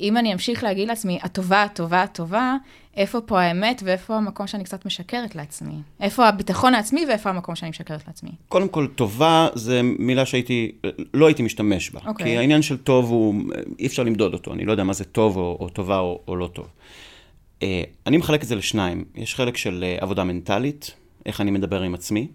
אם 0.00 0.16
אני 0.16 0.32
אמשיך 0.32 0.64
להגיד 0.64 0.88
לעצמי, 0.88 1.18
הטובה, 1.22 1.62
הטובה, 1.62 2.02
הטובה, 2.02 2.56
איפה 2.96 3.20
פה 3.20 3.40
האמת 3.40 3.82
ואיפה 3.84 4.16
המקום 4.16 4.46
שאני 4.46 4.64
קצת 4.64 4.86
משקרת 4.86 5.34
לעצמי? 5.34 5.74
איפה 6.00 6.28
הביטחון 6.28 6.74
העצמי 6.74 7.06
ואיפה 7.08 7.30
המקום 7.30 7.54
שאני 7.54 7.70
משקרת 7.70 8.06
לעצמי? 8.06 8.30
קודם 8.48 8.68
כל, 8.68 8.86
טובה 8.94 9.48
זה 9.54 9.80
מילה 9.82 10.26
שהייתי, 10.26 10.72
לא 11.14 11.26
הייתי 11.26 11.42
משתמש 11.42 11.90
בה. 11.90 12.00
אוקיי. 12.06 12.26
כי 12.26 12.36
העניין 12.38 12.62
של 12.62 12.76
טוב 12.76 13.10
הוא, 13.10 13.34
אי 13.78 13.86
אפשר 13.86 14.02
למדוד 14.02 14.32
אותו, 14.32 14.52
אני 14.52 14.64
לא 14.64 14.72
יודע 14.72 14.84
מה 14.84 14.92
זה 14.92 15.04
טוב 15.04 15.36
או, 15.36 15.56
או 15.60 15.68
טובה 15.68 15.98
או, 15.98 16.20
או 16.28 16.36
לא 16.36 16.46
טוב. 16.46 16.66
אה, 17.62 17.82
אני 18.06 18.16
מחלק 18.16 18.42
את 18.42 18.48
זה 18.48 18.56
לשניים. 18.56 19.04
יש 19.14 19.34
חלק 19.34 19.56
של 19.56 19.84
אה, 19.86 19.96
עבודה 20.00 20.24
מנטלית, 20.24 20.90
איך 21.26 21.40
אני 21.40 21.50
מדבר 21.50 21.82
עם 21.82 21.94
עצמי, 21.94 22.28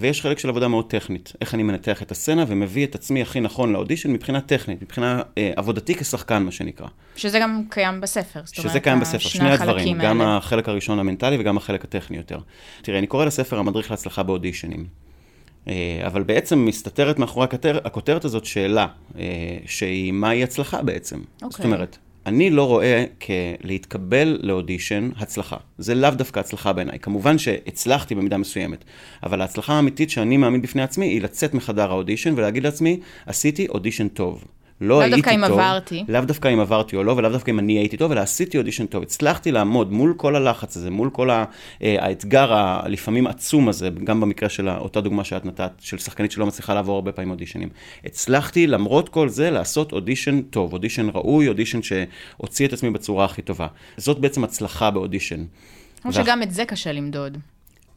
ויש 0.00 0.22
חלק 0.22 0.38
של 0.38 0.48
עבודה 0.48 0.68
מאוד 0.68 0.90
טכנית, 0.90 1.32
איך 1.40 1.54
אני 1.54 1.62
מנתח 1.62 2.02
את 2.02 2.10
הסצנה 2.10 2.44
ומביא 2.48 2.86
את 2.86 2.94
עצמי 2.94 3.22
הכי 3.22 3.40
נכון 3.40 3.72
לאודישן 3.72 4.10
מבחינה 4.12 4.40
טכנית, 4.40 4.82
מבחינה 4.82 5.22
אה, 5.38 5.52
עבודתי 5.56 5.94
כשחקן, 5.94 6.42
מה 6.42 6.50
שנקרא. 6.50 6.86
שזה 7.16 7.38
גם 7.38 7.62
קיים 7.70 8.00
בספר. 8.00 8.40
זאת 8.44 8.54
שזה 8.54 8.68
אומרת, 8.68 8.82
קיים 8.82 8.98
ה- 8.98 9.00
בספר, 9.00 9.18
שני 9.18 9.50
הדברים, 9.50 9.70
החלקים 9.70 9.98
גם 9.98 10.20
האלה. 10.20 10.36
החלק 10.36 10.68
הראשון 10.68 10.98
המנטלי 10.98 11.36
וגם 11.40 11.56
החלק 11.56 11.84
הטכני 11.84 12.16
יותר. 12.16 12.38
תראה, 12.82 12.98
אני 12.98 13.06
קורא 13.06 13.24
לספר 13.24 13.58
המדריך 13.58 13.90
להצלחה 13.90 14.22
באודישנים, 14.22 14.86
אה, 15.68 16.00
אבל 16.06 16.22
בעצם 16.22 16.64
מסתתרת 16.64 17.18
מאחורי 17.18 17.46
הכותרת 17.84 18.24
הזאת 18.24 18.44
שאלה, 18.44 18.86
אה, 19.18 19.24
שהיא 19.66 20.12
מהי 20.12 20.42
הצלחה 20.42 20.82
בעצם. 20.82 21.20
זאת 21.34 21.42
אוקיי. 21.42 21.64
אומרת, 21.64 21.98
אני 22.28 22.50
לא 22.50 22.66
רואה 22.66 23.04
כלהתקבל 23.22 24.38
לאודישן 24.42 25.10
הצלחה. 25.16 25.56
זה 25.78 25.94
לאו 25.94 26.10
דווקא 26.10 26.40
הצלחה 26.40 26.72
בעיניי. 26.72 26.98
כמובן 26.98 27.38
שהצלחתי 27.38 28.14
במידה 28.14 28.36
מסוימת, 28.36 28.84
אבל 29.22 29.40
ההצלחה 29.40 29.72
האמיתית 29.72 30.10
שאני 30.10 30.36
מאמין 30.36 30.62
בפני 30.62 30.82
עצמי 30.82 31.06
היא 31.06 31.22
לצאת 31.22 31.54
מחדר 31.54 31.90
האודישן 31.90 32.34
ולהגיד 32.36 32.62
לעצמי, 32.62 33.00
עשיתי 33.26 33.68
אודישן 33.68 34.08
טוב. 34.08 34.44
לא 34.80 34.88
לאו 34.88 35.00
הייתי 35.00 35.16
דווקא 35.16 35.34
אם 35.34 35.48
טוב, 35.48 35.58
עברתי. 35.58 36.04
לאו 36.08 36.20
דווקא 36.20 36.48
אם 36.48 36.60
עברתי 36.60 36.96
או 36.96 37.04
לא, 37.04 37.12
ולאו 37.12 37.30
דווקא 37.30 37.50
אם 37.50 37.58
אני 37.58 37.72
הייתי 37.72 37.96
טוב, 37.96 38.12
אלא 38.12 38.20
עשיתי 38.20 38.58
אודישן 38.58 38.86
טוב. 38.86 39.02
הצלחתי 39.02 39.52
לעמוד 39.52 39.92
מול 39.92 40.14
כל 40.16 40.36
הלחץ 40.36 40.76
הזה, 40.76 40.90
מול 40.90 41.10
כל 41.10 41.30
אה, 41.30 41.44
האתגר 41.80 42.52
הלפעמים 42.52 43.26
עצום 43.26 43.68
הזה, 43.68 43.90
גם 44.04 44.20
במקרה 44.20 44.48
של 44.48 44.68
אותה 44.68 45.00
דוגמה 45.00 45.24
שאת 45.24 45.44
נתת, 45.44 45.72
של 45.80 45.98
שחקנית 45.98 46.32
שלא 46.32 46.46
מצליחה 46.46 46.74
לעבור 46.74 46.94
הרבה 46.94 47.12
פעמים 47.12 47.30
אודישנים. 47.30 47.68
הצלחתי 48.04 48.66
למרות 48.66 49.08
כל 49.08 49.28
זה 49.28 49.50
לעשות 49.50 49.92
אודישן 49.92 50.42
טוב, 50.42 50.72
אודישן 50.72 51.08
ראוי, 51.14 51.48
אודישן 51.48 51.80
שהוציא 51.82 52.66
את 52.66 52.72
עצמי 52.72 52.90
בצורה 52.90 53.24
הכי 53.24 53.42
טובה. 53.42 53.66
זאת 53.96 54.18
בעצם 54.18 54.44
הצלחה 54.44 54.90
באודישן. 54.90 55.44
כמו 56.02 56.12
שגם 56.12 56.42
את 56.42 56.50
זה 56.50 56.64
קשה 56.64 56.92
למדוד. 56.92 57.38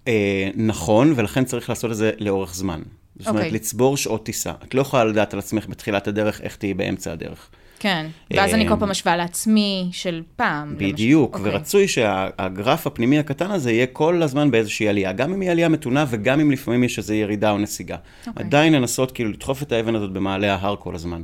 אה, 0.08 0.50
נכון, 0.56 1.14
ולכן 1.16 1.44
צריך 1.44 1.70
לעשות 1.70 1.92
את 1.92 1.96
זה 1.96 2.12
לאורך 2.20 2.54
זמן. 2.54 2.82
זאת 3.20 3.28
אומרת, 3.28 3.44
אוקיי. 3.44 3.56
לצבור 3.56 3.98
שעות 3.98 4.26
טיסה. 4.26 4.52
את 4.64 4.74
לא 4.74 4.82
יכולה 4.82 5.04
לדעת 5.04 5.34
על 5.34 5.40
עצמך 5.40 5.66
בתחילת 5.70 6.08
הדרך 6.08 6.42
איך 6.42 6.56
תהיי 6.56 6.74
באמצע 6.74 7.12
הדרך. 7.12 7.50
כן. 7.82 8.08
ואז 8.34 8.54
אני 8.54 8.68
כל 8.68 8.74
אה, 8.74 8.80
פעם 8.80 8.90
משווה 8.90 9.18
לעצמי 9.18 9.90
של 9.92 10.24
פעם. 10.36 10.76
בדיוק, 10.78 11.36
למשל. 11.36 11.46
אוקיי. 11.46 11.60
ורצוי 11.60 11.88
שהגרף 11.88 12.88
הפנימי 12.88 13.20
הקטן 13.20 13.52
הזה 13.52 13.72
יהיה 13.72 13.86
כל 13.86 14.24
הזמן 14.24 14.52
באיזושהי 14.52 14.88
עלייה, 14.90 15.12
גם 15.12 15.34
אם 15.34 15.42
היא 15.42 15.52
עלייה 15.52 15.70
מתונה 15.70 16.06
וגם 16.10 16.40
אם 16.40 16.52
לפעמים 16.52 16.84
יש 16.84 16.98
איזו 16.98 17.14
ירידה 17.14 17.52
או 17.52 17.58
נסיגה. 17.58 17.98
אוקיי. 18.28 18.46
עדיין 18.46 18.74
לנסות 18.74 19.12
כאילו 19.12 19.30
לדחוף 19.30 19.64
את 19.64 19.72
האבן 19.72 19.96
הזאת 19.96 20.12
במעלה 20.12 20.56
ההר 20.56 20.76
כל 20.76 20.96
הזמן. 20.96 21.22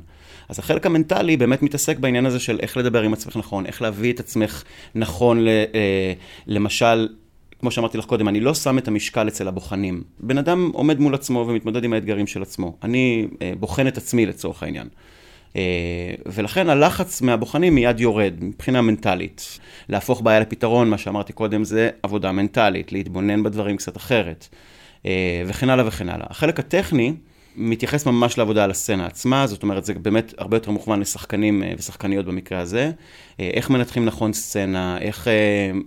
אז 0.49 0.59
החלק 0.59 0.85
המנטלי 0.85 1.37
באמת 1.37 1.61
מתעסק 1.61 1.99
בעניין 1.99 2.25
הזה 2.25 2.39
של 2.39 2.59
איך 2.61 2.77
לדבר 2.77 3.01
עם 3.01 3.13
עצמך 3.13 3.37
נכון, 3.37 3.65
איך 3.65 3.81
להביא 3.81 4.13
את 4.13 4.19
עצמך 4.19 4.63
נכון, 4.95 5.43
ל, 5.43 5.47
אה, 5.47 6.13
למשל, 6.47 7.07
כמו 7.59 7.71
שאמרתי 7.71 7.97
לך 7.97 8.05
קודם, 8.05 8.27
אני 8.27 8.39
לא 8.39 8.53
שם 8.53 8.77
את 8.77 8.87
המשקל 8.87 9.27
אצל 9.27 9.47
הבוחנים. 9.47 10.03
בן 10.19 10.37
אדם 10.37 10.71
עומד 10.73 10.99
מול 10.99 11.15
עצמו 11.15 11.45
ומתמודד 11.47 11.83
עם 11.83 11.93
האתגרים 11.93 12.27
של 12.27 12.41
עצמו. 12.41 12.77
אני 12.83 13.27
אה, 13.41 13.51
בוחן 13.59 13.87
את 13.87 13.97
עצמי 13.97 14.25
לצורך 14.25 14.63
העניין. 14.63 14.87
אה, 15.55 15.61
ולכן 16.25 16.69
הלחץ 16.69 17.21
מהבוחנים 17.21 17.75
מיד 17.75 17.99
יורד 17.99 18.33
מבחינה 18.41 18.81
מנטלית. 18.81 19.59
להפוך 19.89 20.21
בעיה 20.21 20.39
לפתרון, 20.39 20.89
מה 20.89 20.97
שאמרתי 20.97 21.33
קודם, 21.33 21.63
זה 21.63 21.89
עבודה 22.03 22.31
מנטלית, 22.31 22.91
להתבונן 22.91 23.43
בדברים 23.43 23.77
קצת 23.77 23.97
אחרת, 23.97 24.47
אה, 25.05 25.43
וכן 25.47 25.69
הלאה 25.69 25.87
וכן 25.87 26.09
הלאה. 26.09 26.27
החלק 26.29 26.59
הטכני 26.59 27.13
מתייחס 27.57 28.05
ממש 28.05 28.37
לעבודה 28.37 28.63
על 28.63 28.71
הסצנה 28.71 29.05
עצמה, 29.05 29.47
זאת 29.47 29.63
אומרת, 29.63 29.85
זה 29.85 29.93
באמת 29.93 30.33
הרבה 30.37 30.57
יותר 30.57 30.71
מוכוון 30.71 30.99
לשחקנים 30.99 31.63
אה, 31.63 31.73
ושחקניות 31.77 32.25
במקרה 32.25 32.59
הזה. 32.59 32.91
אה, 33.39 33.49
איך 33.53 33.69
מנתחים 33.69 34.05
נכון 34.05 34.33
סצנה, 34.33 34.97
איך 34.97 35.27
אה, 35.27 35.33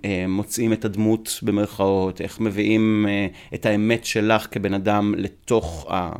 אה, 0.04 0.24
מוצאים 0.28 0.72
את 0.72 0.84
הדמות 0.84 1.38
במרכאות, 1.42 2.20
איך 2.20 2.40
מביאים 2.40 3.06
אה, 3.08 3.26
את 3.54 3.66
האמת 3.66 4.04
שלך 4.04 4.46
כבן 4.50 4.74
אדם 4.74 5.14
לתוך 5.16 5.86
ה... 5.90 6.12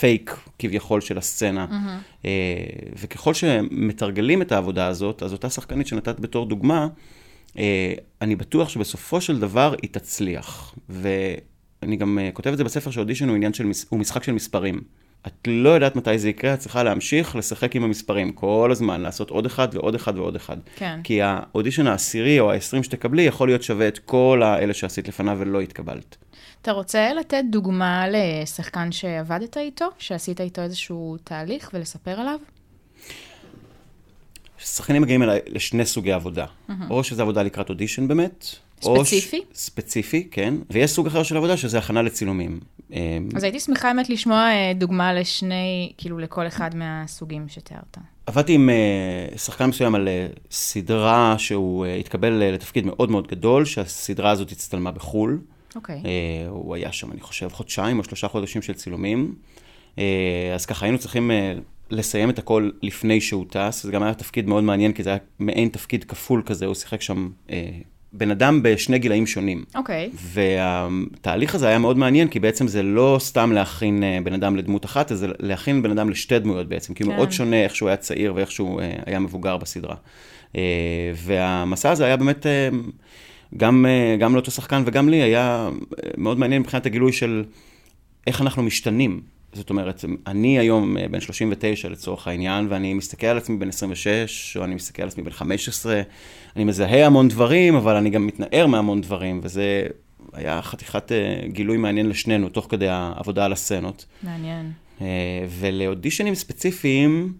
פייק 0.00 0.36
כביכול 0.58 1.00
של 1.00 1.18
הסצנה. 1.18 1.66
Mm-hmm. 1.70 2.26
וככל 3.02 3.34
שמתרגלים 3.34 4.42
את 4.42 4.52
העבודה 4.52 4.86
הזאת, 4.86 5.22
אז 5.22 5.32
אותה 5.32 5.50
שחקנית 5.50 5.86
שנתת 5.86 6.20
בתור 6.20 6.46
דוגמה, 6.46 6.88
אה, 7.58 7.92
אני 8.20 8.36
בטוח 8.36 8.68
שבסופו 8.68 9.20
של 9.20 9.40
דבר 9.40 9.74
היא 9.82 9.90
תצליח. 9.92 10.74
ואני 11.82 11.96
גם 11.96 12.18
אה, 12.18 12.30
כותב 12.32 12.50
את 12.50 12.58
זה 12.58 12.64
בספר 12.64 12.90
שאודישן 12.90 13.28
הוא 13.28 13.36
עניין 13.36 13.52
של, 13.52 13.70
הוא 13.88 13.98
משחק 13.98 14.22
של 14.22 14.32
מספרים. 14.32 14.80
את 15.26 15.32
לא 15.46 15.70
יודעת 15.70 15.96
מתי 15.96 16.18
זה 16.18 16.28
יקרה, 16.28 16.54
את 16.54 16.58
צריכה 16.58 16.82
להמשיך 16.82 17.36
לשחק 17.36 17.76
עם 17.76 17.84
המספרים 17.84 18.32
כל 18.32 18.68
הזמן, 18.72 19.00
לעשות 19.00 19.30
עוד 19.30 19.46
אחד 19.46 19.68
ועוד 19.72 19.94
אחד 19.94 20.18
ועוד 20.18 20.36
אחד. 20.36 20.56
כן. 20.76 21.00
כי 21.04 21.22
האודישן 21.22 21.86
העשירי 21.86 22.40
או 22.40 22.52
העשרים 22.52 22.82
שתקבלי 22.82 23.22
יכול 23.22 23.48
להיות 23.48 23.62
שווה 23.62 23.88
את 23.88 23.98
כל 23.98 24.42
האלה 24.44 24.74
שעשית 24.74 25.08
לפניו 25.08 25.36
ולא 25.40 25.60
התקבלת. 25.60 26.16
אתה 26.62 26.72
רוצה 26.72 27.14
לתת 27.14 27.42
דוגמה 27.50 28.04
לשחקן 28.10 28.92
שעבדת 28.92 29.56
איתו, 29.56 29.86
שעשית 29.98 30.40
איתו 30.40 30.62
איזשהו 30.62 31.16
תהליך 31.24 31.70
ולספר 31.74 32.20
עליו? 32.20 32.38
שחקנים 34.58 35.02
מגיעים 35.02 35.22
אליי 35.22 35.40
לשני 35.46 35.86
סוגי 35.86 36.12
עבודה. 36.12 36.46
או 36.90 37.04
שזה 37.04 37.22
עבודה 37.22 37.42
לקראת 37.42 37.68
אודישן 37.68 38.08
באמת. 38.08 38.46
או 38.84 39.04
ש- 39.04 39.08
ספציפי? 39.08 39.40
ספציפי, 39.54 40.28
כן. 40.30 40.54
ויש 40.70 40.90
סוג 40.90 41.06
אחר 41.06 41.22
של 41.22 41.36
עבודה 41.36 41.56
שזה 41.56 41.78
הכנה 41.78 42.02
לצילומים. 42.02 42.60
אה, 42.92 43.18
אז 43.36 43.42
הייתי 43.42 43.60
שמחה 43.60 43.92
באמת 43.94 44.10
לשמוע 44.10 44.38
אה, 44.50 44.72
דוגמה 44.74 45.14
לשני, 45.14 45.92
כאילו 45.98 46.18
לכל 46.18 46.46
אחד 46.46 46.76
מהסוגים 46.76 47.48
שתיארת. 47.48 47.98
עבדתי 48.26 48.52
עם 48.52 48.70
אה, 48.70 49.38
שחקן 49.38 49.66
מסוים 49.66 49.94
על 49.94 50.08
אה, 50.08 50.26
סדרה 50.50 51.34
שהוא 51.38 51.86
התקבל 51.86 52.32
לתפקיד 52.32 52.86
מאוד 52.86 53.10
מאוד 53.10 53.28
גדול, 53.28 53.64
שהסדרה 53.64 54.30
הזאת 54.30 54.52
הצטלמה 54.52 54.90
בחו"ל. 54.90 55.40
אוקיי. 55.76 56.02
אה, 56.04 56.48
הוא 56.48 56.74
היה 56.74 56.92
שם, 56.92 57.12
אני 57.12 57.20
חושב, 57.20 57.48
חודשיים 57.52 57.98
או 57.98 58.04
שלושה 58.04 58.28
חודשים 58.28 58.62
של 58.62 58.72
צילומים. 58.72 59.34
אז 60.54 60.66
ככה 60.66 60.86
היינו 60.86 60.98
צריכים 60.98 61.30
לסיים 61.90 62.30
את 62.30 62.38
הכל 62.38 62.70
לפני 62.82 63.20
שהוא 63.20 63.44
טס. 63.50 63.82
זה 63.82 63.92
גם 63.92 64.02
היה 64.02 64.14
תפקיד 64.14 64.48
מאוד 64.48 64.64
מעניין, 64.64 64.92
כי 64.92 65.02
זה 65.02 65.10
היה 65.10 65.18
מעין 65.38 65.68
תפקיד 65.68 66.04
כפול 66.04 66.42
כזה, 66.46 66.66
הוא 66.66 66.74
שיחק 66.74 67.02
שם 67.02 67.30
בן 68.12 68.30
אדם 68.30 68.62
בשני 68.62 68.98
גילאים 68.98 69.26
שונים. 69.26 69.64
אוקיי. 69.74 70.10
והתהליך 70.14 71.54
הזה 71.54 71.68
היה 71.68 71.78
מאוד 71.78 71.98
מעניין, 71.98 72.28
כי 72.28 72.40
בעצם 72.40 72.68
זה 72.68 72.82
לא 72.82 73.16
סתם 73.20 73.52
להכין 73.52 74.02
אה, 74.02 74.18
בן 74.24 74.32
אדם 74.32 74.56
לדמות 74.56 74.84
אחת, 74.84 75.12
זה 75.14 75.26
להכין 75.38 75.82
בן 75.82 75.90
אדם 75.90 76.10
לשתי 76.10 76.38
דמויות 76.38 76.68
בעצם, 76.68 76.94
כי 76.94 77.02
הוא 77.02 77.10
כן. 77.10 77.16
מאוד 77.16 77.32
שונה 77.32 77.64
איך 77.64 77.76
שהוא 77.76 77.88
היה 77.88 77.96
צעיר 77.96 78.34
ואיך 78.34 78.50
שהוא 78.50 78.80
אה, 78.80 78.92
היה 79.06 79.18
מבוגר 79.18 79.56
בסדרה. 79.56 79.96
אה, 80.56 81.12
והמסע 81.14 81.90
הזה 81.90 82.04
היה 82.04 82.16
באמת, 82.16 82.46
גם, 83.56 83.86
גם 84.18 84.34
לאותו 84.34 84.50
שחקן 84.50 84.82
וגם 84.86 85.08
לי, 85.08 85.22
היה 85.22 85.68
מאוד 86.16 86.38
מעניין 86.38 86.62
מבחינת 86.62 86.86
הגילוי 86.86 87.12
של 87.12 87.44
איך 88.26 88.40
אנחנו 88.40 88.62
משתנים. 88.62 89.20
זאת 89.52 89.70
אומרת, 89.70 90.04
אני 90.26 90.58
היום 90.58 90.98
אה, 90.98 91.08
בן 91.08 91.20
39 91.20 91.88
לצורך 91.88 92.28
העניין, 92.28 92.66
ואני 92.70 92.94
מסתכל 92.94 93.26
על 93.26 93.36
עצמי 93.36 93.56
בן 93.56 93.68
26, 93.68 94.56
או 94.56 94.64
אני 94.64 94.74
מסתכל 94.74 95.02
על 95.02 95.08
עצמי 95.08 95.24
בן 95.24 95.30
15, 95.30 96.02
אני 96.56 96.64
מזהה 96.64 97.06
המון 97.06 97.28
דברים, 97.28 97.74
אבל 97.74 97.96
אני 97.96 98.10
גם 98.10 98.26
מתנער 98.26 98.66
מהמון 98.66 99.00
דברים, 99.00 99.40
וזה 99.42 99.86
היה 100.32 100.62
חתיכת 100.62 101.12
אה, 101.12 101.48
גילוי 101.48 101.76
מעניין 101.76 102.08
לשנינו, 102.08 102.48
תוך 102.48 102.66
כדי 102.70 102.88
העבודה 102.88 103.44
על 103.44 103.52
הסצנות. 103.52 104.04
מעניין. 104.22 104.72
אה, 105.00 105.06
ולאודישנים 105.48 106.34
ספציפיים, 106.34 107.32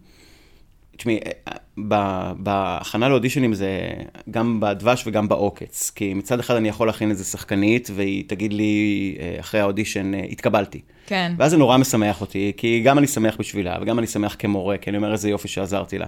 תשמעי, 1.03 1.19
אה, 1.49 2.33
בהכנה 2.37 3.09
לאודישנים 3.09 3.55
זה 3.55 3.91
גם 4.31 4.61
בדבש 4.61 5.05
וגם 5.07 5.29
בעוקץ. 5.29 5.93
כי 5.95 6.15
מצד 6.15 6.41
אחד 6.41 6.57
אני 6.57 6.69
יכול 6.69 6.87
להכין 6.87 7.11
איזה 7.11 7.25
שחקנית, 7.25 7.91
והיא 7.95 8.25
תגיד 8.27 8.53
לי 8.53 9.17
אה, 9.21 9.37
אחרי 9.41 9.61
האודישן, 9.61 10.15
אה, 10.15 10.21
התקבלתי. 10.31 10.81
כן. 11.07 11.33
ואז 11.39 11.51
זה 11.51 11.57
נורא 11.57 11.77
משמח 11.77 12.21
אותי, 12.21 12.53
כי 12.57 12.81
גם 12.85 12.99
אני 12.99 13.07
שמח 13.07 13.37
בשבילה, 13.39 13.77
וגם 13.81 13.99
אני 13.99 14.07
שמח 14.07 14.37
כמורה, 14.39 14.77
כי 14.77 14.91
אני 14.91 14.97
אומר 14.97 15.13
איזה 15.13 15.31
יופי 15.31 15.49
שעזרתי 15.49 15.99
לה. 15.99 16.07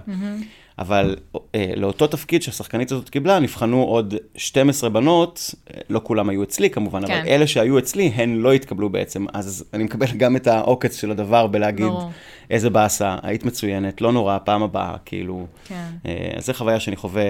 אבל 0.79 1.15
אה, 1.55 1.71
לאותו 1.75 2.07
תפקיד 2.07 2.41
שהשחקנית 2.41 2.91
הזאת 2.91 3.09
קיבלה, 3.09 3.39
נבחנו 3.39 3.83
עוד 3.83 4.15
12 4.35 4.89
בנות, 4.89 5.55
לא 5.89 6.01
כולם 6.03 6.29
היו 6.29 6.43
אצלי 6.43 6.69
כמובן, 6.69 7.07
כן. 7.07 7.13
אבל 7.13 7.27
אלה 7.27 7.47
שהיו 7.47 7.77
אצלי, 7.77 8.11
הן 8.15 8.35
לא 8.35 8.53
התקבלו 8.53 8.89
בעצם. 8.89 9.25
אז 9.33 9.65
אני 9.73 9.83
מקבל 9.83 10.07
גם 10.17 10.35
את 10.35 10.47
העוקץ 10.47 10.99
של 11.01 11.11
הדבר 11.11 11.47
בלהגיד, 11.47 11.85
ברור. 11.85 12.11
איזה 12.49 12.69
באסה, 12.69 13.15
היית 13.23 13.45
מצוינת, 13.45 14.01
לא 14.01 14.11
נורא, 14.11 14.37
פעם 14.43 14.63
הבאה, 14.63 14.95
כאילו. 15.05 15.47
כן. 15.67 15.89
אה, 16.05 16.33
אז 16.37 16.45
זו 16.45 16.53
חוויה 16.53 16.79
שאני 16.79 16.95
חווה 16.95 17.23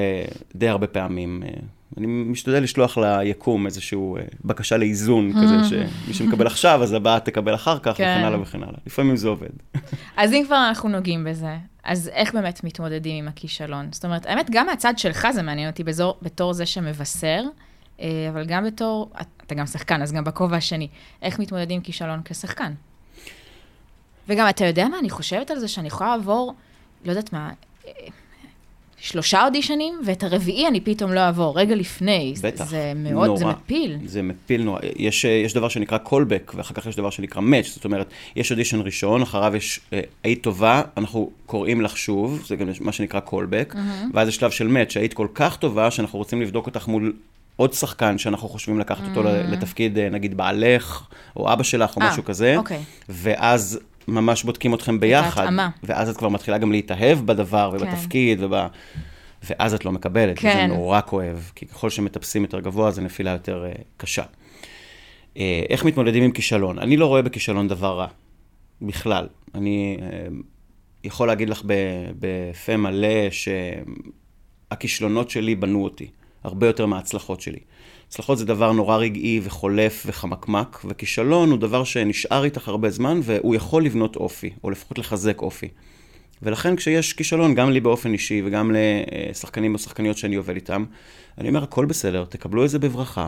די 0.55 0.67
הרבה 0.67 0.87
פעמים. 0.87 1.43
אה, 1.45 1.49
אני 1.97 2.07
משתדל 2.07 2.63
לשלוח 2.63 2.97
ליקום 2.97 3.65
איזושהי 3.65 3.99
בקשה 4.45 4.77
לאיזון 4.77 5.31
כזה, 5.33 5.55
שמי 5.69 6.13
שמקבל 6.13 6.47
עכשיו, 6.47 6.83
אז 6.83 6.93
הבאה 6.93 7.19
תקבל 7.19 7.55
אחר 7.55 7.79
כך, 7.79 7.97
כן. 7.97 8.15
וכן 8.17 8.25
הלאה 8.25 8.41
וכן 8.41 8.63
הלאה. 8.63 8.77
לפעמים 8.85 9.15
זה 9.15 9.27
עובד. 9.27 9.49
אז 10.17 10.33
אם 10.33 10.43
כבר 10.45 10.67
אנחנו 10.67 10.89
נוגעים 10.89 11.23
בזה, 11.23 11.57
אז 11.83 12.09
איך 12.13 12.33
באמת 12.33 12.63
מתמודדים 12.63 13.15
עם 13.23 13.27
הכישלון? 13.27 13.87
זאת 13.91 14.05
אומרת, 14.05 14.25
האמת, 14.25 14.49
גם 14.51 14.65
מהצד 14.65 14.93
שלך 14.97 15.27
זה 15.33 15.41
מעניין 15.41 15.69
אותי 15.69 15.83
בזור, 15.83 16.17
בתור 16.21 16.53
זה 16.53 16.65
שמבשר, 16.65 17.41
אה, 18.01 18.27
אבל 18.29 18.45
גם 18.45 18.65
בתור, 18.65 19.11
אתה 19.47 19.55
גם 19.55 19.65
שחקן, 19.65 20.01
אז 20.01 20.11
גם 20.11 20.23
בכובע 20.23 20.57
השני, 20.57 20.87
איך 21.21 21.39
מתמודדים 21.39 21.75
עם 21.75 21.81
כישלון 21.81 22.21
כשחקן? 22.25 22.73
וגם, 24.29 24.49
אתה 24.49 24.65
יודע 24.65 24.87
מה, 24.87 24.99
אני 24.99 25.09
חושבת 25.09 25.51
על 25.51 25.59
זה 25.59 25.67
שאני 25.67 25.87
יכולה 25.87 26.17
לעבור, 26.17 26.53
לא 27.05 27.11
יודעת 27.11 27.33
מה, 27.33 27.51
אה, 27.87 27.91
שלושה 28.97 29.45
אודישנים, 29.45 29.93
ואת 30.05 30.23
הרביעי 30.23 30.67
אני 30.67 30.81
פתאום 30.81 31.13
לא 31.13 31.19
אעבור, 31.19 31.59
רגע 31.59 31.75
לפני. 31.75 32.33
זה- 32.35 32.47
בטח, 32.47 32.65
זה 32.65 32.93
מאוד, 32.95 33.37
זה 33.37 33.43
נורא. 33.45 33.55
מפיל. 33.65 33.97
זה 34.05 34.21
מפיל 34.21 34.63
נורא. 34.63 34.79
יש, 34.95 35.25
יש 35.25 35.53
דבר 35.53 35.69
שנקרא 35.69 35.97
callback, 36.05 36.51
ואחר 36.55 36.73
כך 36.73 36.85
יש 36.85 36.95
דבר 36.95 37.09
שנקרא 37.09 37.41
match. 37.41 37.67
זאת 37.67 37.85
אומרת, 37.85 38.07
יש 38.35 38.51
אודישן 38.51 38.81
ראשון, 38.81 39.21
אחריו 39.21 39.55
יש, 39.55 39.79
אה, 39.93 39.99
היית 40.23 40.43
טובה, 40.43 40.81
אנחנו 40.97 41.29
קוראים 41.45 41.81
לך 41.81 41.97
שוב, 41.97 42.43
זה 42.47 42.55
גם 42.55 42.67
מה 42.81 42.91
שנקרא 42.91 43.19
callback, 43.27 43.75
ואז 44.13 44.27
יש 44.27 44.35
שלב 44.35 44.51
של 44.51 44.67
match, 44.77 44.99
היית 44.99 45.13
כל 45.13 45.27
כך 45.35 45.57
טובה, 45.57 45.91
שאנחנו 45.91 46.19
רוצים 46.19 46.41
לבדוק 46.41 46.65
אותך 46.65 46.87
מול 46.87 47.13
עוד 47.55 47.73
שחקן 47.73 48.17
שאנחנו 48.17 48.49
חושבים 48.49 48.79
לקחת 48.79 49.03
אותו 49.09 49.23
לתפקיד, 49.23 49.97
אה, 49.97 50.09
נגיד, 50.09 50.37
בעלך, 50.37 51.03
או 51.35 51.53
אבא 51.53 51.63
שלך, 51.63 51.97
או 51.97 52.01
אה, 52.01 52.09
משהו 52.09 52.23
כזה. 52.23 52.57
אוקיי. 52.57 52.79
ואז 53.09 53.79
ממש 54.07 54.43
בודקים 54.43 54.73
אתכם 54.73 54.99
ביחד. 54.99 55.47
ואז 55.83 56.09
את 56.09 56.17
כבר 56.17 56.29
מתחילה 56.29 56.57
גם 56.57 56.71
להתאהב 56.71 57.19
בדבר 57.25 57.71
כן. 57.71 57.85
ובתפקיד, 57.85 58.43
וב... 58.43 58.53
ואז 59.49 59.73
את 59.73 59.85
לא 59.85 59.91
מקבלת, 59.91 60.39
כן. 60.39 60.49
וזה 60.49 60.67
נורא 60.67 61.01
כואב, 61.01 61.51
כי 61.55 61.65
ככל 61.65 61.89
שמטפסים 61.89 62.41
יותר 62.41 62.59
גבוה, 62.59 62.91
זו 62.91 63.01
נפילה 63.01 63.31
יותר 63.31 63.65
uh, 63.73 63.81
קשה. 63.97 64.23
Uh, 64.23 65.37
איך 65.69 65.85
מתמודדים 65.85 66.23
עם 66.23 66.31
כישלון? 66.31 66.79
אני 66.79 66.97
לא 66.97 67.05
רואה 67.05 67.21
בכישלון 67.21 67.67
דבר 67.67 67.97
רע, 67.99 68.07
בכלל. 68.81 69.27
אני 69.55 69.97
uh, 69.99 70.03
יכול 71.03 71.27
להגיד 71.27 71.49
לך 71.49 71.61
בפה 72.19 72.77
מלא 72.77 73.29
שהכישלונות 74.71 75.29
שלי 75.29 75.55
בנו 75.55 75.83
אותי, 75.83 76.07
הרבה 76.43 76.67
יותר 76.67 76.85
מההצלחות 76.85 77.41
שלי. 77.41 77.59
הצלחות 78.15 78.37
זה 78.37 78.45
דבר 78.45 78.71
נורא 78.71 78.97
רגעי 78.97 79.39
וחולף 79.43 80.03
וחמקמק, 80.05 80.81
וכישלון 80.85 81.51
הוא 81.51 81.59
דבר 81.59 81.83
שנשאר 81.83 82.43
איתך 82.43 82.67
הרבה 82.67 82.89
זמן, 82.89 83.19
והוא 83.23 83.55
יכול 83.55 83.85
לבנות 83.85 84.15
אופי, 84.15 84.49
או 84.63 84.69
לפחות 84.69 84.97
לחזק 84.97 85.41
אופי. 85.41 85.67
ולכן 86.41 86.75
כשיש 86.75 87.13
כישלון, 87.13 87.55
גם 87.55 87.71
לי 87.71 87.79
באופן 87.79 88.13
אישי 88.13 88.41
וגם 88.45 88.71
לשחקנים 88.75 89.73
או 89.73 89.79
שחקניות 89.79 90.17
שאני 90.17 90.35
עובד 90.35 90.55
איתם, 90.55 90.85
אני 91.37 91.49
אומר, 91.49 91.63
הכל 91.63 91.85
בסדר, 91.85 92.25
תקבלו 92.25 92.65
את 92.65 92.69
זה 92.69 92.79
בברכה. 92.79 93.27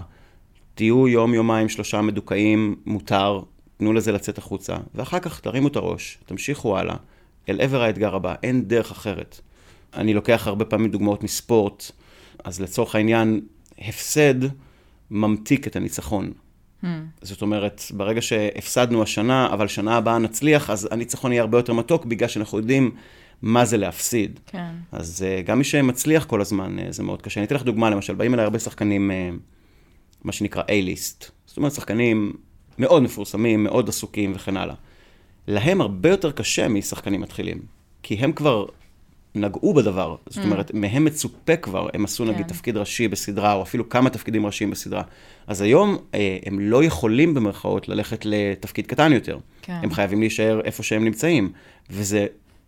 תהיו 0.76 1.08
יום, 1.08 1.34
יומיים, 1.34 1.70
שלושה 1.70 2.02
מדוכאים, 2.02 2.76
מותר, 2.86 3.40
תנו 3.78 3.94
לזה 3.94 4.12
לצאת 4.12 4.38
החוצה, 4.38 4.76
ואחר 4.96 5.20
כך 5.20 5.40
תרימו 5.40 5.68
את 5.68 5.76
הראש, 5.76 6.18
תמשיכו 6.26 6.78
הלאה, 6.78 6.96
אל 7.50 7.62
עבר 7.62 7.82
האתגר 7.82 8.16
הבא, 8.16 8.36
אין 8.44 8.68
דרך 8.68 8.92
אחרת. 8.92 9.40
אני 9.94 10.14
לוקח 10.14 10.48
הרבה 10.48 10.66
פעמים 10.66 10.92
דוגמאות 10.92 11.24
מספורט, 11.24 11.92
אז 12.44 12.62
לצורך 12.62 12.96
העניין, 12.96 13.42
הפסד 13.80 14.36
ממתיק 15.12 15.68
את 15.68 15.76
הניצחון. 15.76 16.32
Hmm. 16.84 16.88
זאת 17.22 17.42
אומרת, 17.42 17.82
ברגע 17.92 18.22
שהפסדנו 18.22 19.04
השנה, 19.04 19.54
אבל 19.54 19.68
שנה 19.68 19.98
הבאה 19.98 20.18
נצליח, 20.18 20.70
אז 20.70 20.88
הניצחון 20.92 21.32
יהיה 21.32 21.42
הרבה 21.42 21.58
יותר 21.58 21.74
מתוק, 21.74 22.06
בגלל 22.06 22.30
שאנחנו 22.30 22.58
יודעים 22.58 22.92
מה 23.42 23.66
זה 23.66 23.78
להפסיד. 23.78 24.40
כן. 24.46 24.72
אז 24.92 25.26
uh, 25.26 25.48
גם 25.48 25.58
מי 25.58 25.64
שמצליח 25.64 26.26
כל 26.26 26.42
הזמן, 26.42 26.80
uh, 26.80 26.82
זה 26.90 27.04
מאוד 27.04 27.22
קשה. 27.22 27.40
אני 27.40 27.46
אתן 27.48 27.56
לך 27.56 27.64
דוגמה, 27.64 27.90
למשל, 27.90 28.16
באים 28.16 28.34
אליי 28.34 28.44
הרבה 28.44 28.60
שחקנים, 28.60 29.12
uh, 29.12 29.40
מה 30.24 30.32
שנקרא 30.32 30.64
A-ליסט. 30.64 31.32
זאת 31.46 31.58
אומרת, 31.58 31.72
שחקנים 31.72 32.34
מאוד 32.80 33.04
מפורסמים, 33.04 33.64
מאוד 33.64 33.90
עסוקים 33.90 34.32
וכן 34.36 34.58
הלאה. 34.58 34.76
להם 35.48 35.82
הרבה 35.82 36.10
יותר 36.10 36.32
קשה 36.32 36.68
משחקנים 36.68 37.22
מתחילים, 37.22 37.62
כי 38.04 38.16
הם 38.16 38.32
כבר 38.32 38.66
נגעו 39.36 39.74
בדבר. 39.74 40.16
זאת 40.30 40.44
אומרת, 40.44 40.74
מהם 40.74 41.06
מצופה 41.06 41.56
כבר, 41.56 41.88
הם 41.94 42.06
עשו 42.06 42.26
נגיד 42.26 42.46
כן. 42.46 42.54
תפקיד 42.54 42.78
ראשי 42.78 43.08
בסדרה, 43.08 43.54
או 43.54 43.62
אפילו 43.62 43.90
כמה 43.90 44.10
תפקידים 44.10 44.46
ראשיים 44.46 44.72
בסדרה. 44.72 45.04
אז 45.48 45.62
היום 45.62 45.98
אה, 46.14 46.38
הם 46.46 46.60
לא 46.60 46.84
יכולים 46.84 47.34
במרכאות 47.34 47.90
ללכת 47.90 48.26
לתפקיד 48.26 48.88
קטן 48.88 49.14
יותר. 49.14 49.38
כן. 49.62 49.80
הם 49.84 49.92
חייבים 49.92 50.20
להישאר 50.20 50.62
איפה 50.64 50.84
שהם 50.84 51.04
נמצאים. 51.04 51.52
וזה 51.90 52.28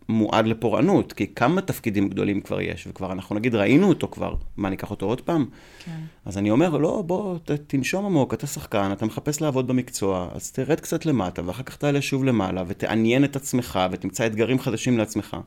מועד 0.10 0.48
לפורענות, 0.48 1.14
כי 1.14 1.28
כמה 1.36 1.62
תפקידים 1.62 2.10
גדולים 2.10 2.42
כבר 2.42 2.62
יש, 2.62 2.88
וכבר 2.88 3.12
אנחנו 3.12 3.36
נגיד 3.36 3.56
ראינו 3.56 3.90
אותו 3.90 4.08
כבר, 4.08 4.34
מה, 4.58 4.70
ניקח 4.70 4.92
אותו 4.92 5.06
עוד 5.06 5.22
פעם? 5.22 5.46
כן. 5.86 5.92
אז 6.26 6.38
אני 6.38 6.52
אומר, 6.52 6.78
לא, 6.78 7.04
בוא, 7.08 7.38
ת, 7.38 7.52
תנשום 7.52 8.06
עמוק, 8.06 8.34
אתה 8.34 8.48
שחקן, 8.48 8.92
אתה 8.92 9.06
מחפש 9.06 9.42
לעבוד 9.42 9.68
במקצוע, 9.68 10.28
אז 10.34 10.52
תרד 10.52 10.80
קצת 10.80 11.06
למטה, 11.06 11.42
ואחר 11.46 11.64
כך 11.64 11.76
תעלה 11.76 12.02
שוב 12.02 12.24
למעלה, 12.24 12.64
ותעניין 12.68 13.24
את 13.24 13.36
עצמך, 13.36 13.80
ותמצא 13.92 14.26
אתגרים 14.26 14.60
חדשים 14.60 14.98
לעצמך. 14.98 15.38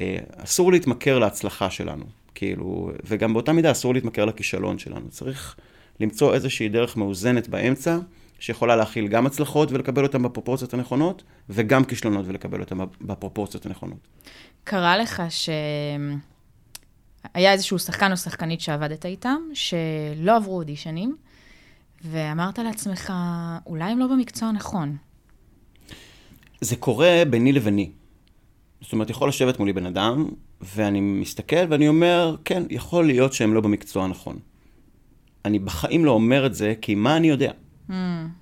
אה, 0.00 0.18
אסור 0.36 0.72
להתמכר 0.72 1.18
להצלחה 1.18 1.70
שלנו, 1.70 2.04
כאילו, 2.34 2.90
וגם 3.04 3.32
באותה 3.32 3.52
מידה 3.52 3.70
אסור 3.70 3.94
להתמכר 3.94 4.24
לכישלון 4.24 4.78
שלנו. 4.78 5.08
צריך 5.10 5.56
למצוא 6.00 6.34
איזושהי 6.34 6.68
דרך 6.68 6.96
מאוזנת 6.96 7.48
באמצע, 7.48 7.98
שיכולה 8.38 8.76
להכיל 8.76 9.08
גם 9.08 9.26
הצלחות 9.26 9.72
ולקבל 9.72 10.02
אותן 10.02 10.22
בפרופורציות 10.22 10.74
הנכונות, 10.74 11.22
וגם 11.48 11.84
כישלונות 11.84 12.24
ולקבל 12.28 12.60
אותן 12.60 12.78
בפרופורציות 13.00 13.66
הנכונות. 13.66 14.08
קרה 14.64 14.96
לך 14.96 15.22
שהיה 15.28 16.18
איזשהו 17.52 17.78
שחקן 17.78 18.12
או 18.12 18.16
שחקנית 18.16 18.60
שעבדת 18.60 19.06
איתם, 19.06 19.40
שלא 19.54 20.36
עברו 20.36 20.56
אודישנים, 20.56 21.16
ואמרת 22.04 22.58
לעצמך, 22.58 23.12
אולי 23.66 23.84
הם 23.84 23.98
לא 23.98 24.06
במקצוע 24.06 24.48
הנכון. 24.48 24.96
זה 26.60 26.76
קורה 26.76 27.22
ביני 27.30 27.52
לביני. 27.52 27.90
זאת 28.80 28.92
אומרת, 28.92 29.10
יכול 29.10 29.28
לשבת 29.28 29.58
מולי 29.58 29.72
בן 29.72 29.86
אדם, 29.86 30.28
ואני 30.60 31.00
מסתכל 31.00 31.66
ואני 31.68 31.88
אומר, 31.88 32.36
כן, 32.44 32.62
יכול 32.70 33.06
להיות 33.06 33.32
שהם 33.32 33.54
לא 33.54 33.60
במקצוע 33.60 34.04
הנכון. 34.04 34.38
אני 35.44 35.58
בחיים 35.58 36.04
לא 36.04 36.10
אומר 36.10 36.46
את 36.46 36.54
זה, 36.54 36.74
כי 36.82 36.94
מה 36.94 37.16
אני 37.16 37.28
יודע? 37.28 37.50
Mm. 37.90 37.92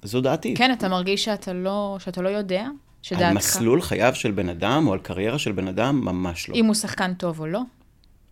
זו 0.02 0.20
דעתי. 0.20 0.54
כן, 0.54 0.72
אתה 0.72 0.88
מרגיש 0.88 1.24
שאתה 1.24 1.52
לא, 1.52 1.96
שאתה 2.00 2.22
לא 2.22 2.28
יודע? 2.28 2.68
שדעתך... 3.02 3.24
על 3.24 3.36
מסלול 3.36 3.80
חייו 3.82 4.14
של 4.14 4.30
בן 4.30 4.48
אדם, 4.48 4.86
או 4.86 4.92
על 4.92 4.98
קריירה 4.98 5.38
של 5.38 5.52
בן 5.52 5.68
אדם, 5.68 6.00
ממש 6.04 6.48
לא. 6.48 6.54
אם 6.54 6.66
הוא 6.66 6.74
שחקן 6.74 7.14
טוב 7.14 7.40
או 7.40 7.46
לא? 7.46 7.60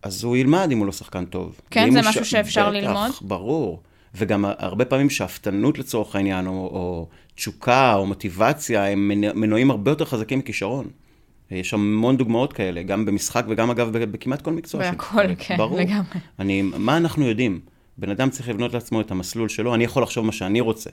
אז 0.01 0.23
הוא 0.23 0.37
ילמד 0.37 0.67
אם 0.71 0.77
הוא 0.77 0.85
לא 0.85 0.91
שחקן 0.91 1.25
טוב. 1.25 1.61
כן, 1.71 1.91
זה 1.91 1.99
משהו 2.01 2.25
ש... 2.25 2.31
שאפשר 2.31 2.69
בטח, 2.69 2.75
ללמוד? 2.75 3.09
בטח, 3.09 3.21
ברור. 3.21 3.81
וגם 4.15 4.45
הרבה 4.57 4.85
פעמים 4.85 5.09
שאפתנות 5.09 5.79
לצורך 5.79 6.15
העניין, 6.15 6.47
או, 6.47 6.51
או 6.51 7.07
תשוקה, 7.35 7.95
או 7.95 8.05
מוטיבציה, 8.05 8.87
הם 8.87 9.11
מנועים 9.35 9.71
הרבה 9.71 9.91
יותר 9.91 10.05
חזקים 10.05 10.39
מכישרון. 10.39 10.87
יש 11.51 11.73
המון 11.73 12.17
דוגמאות 12.17 12.53
כאלה, 12.53 12.83
גם 12.83 13.05
במשחק 13.05 13.45
וגם 13.49 13.69
אגב 13.69 13.97
בכמעט 13.97 14.41
כל 14.41 14.53
מקצוע. 14.53 14.91
בהכל, 14.91 15.35
כן, 15.37 15.57
ברור. 15.57 15.79
לגמרי. 15.79 16.19
אני, 16.39 16.61
מה 16.61 16.97
אנחנו 16.97 17.25
יודעים? 17.25 17.59
בן 17.97 18.09
אדם 18.09 18.29
צריך 18.29 18.49
לבנות 18.49 18.73
לעצמו 18.73 19.01
את 19.01 19.11
המסלול 19.11 19.49
שלו, 19.49 19.75
אני 19.75 19.83
יכול 19.83 20.03
לחשוב 20.03 20.25
מה 20.25 20.31
שאני 20.31 20.59
רוצה, 20.61 20.89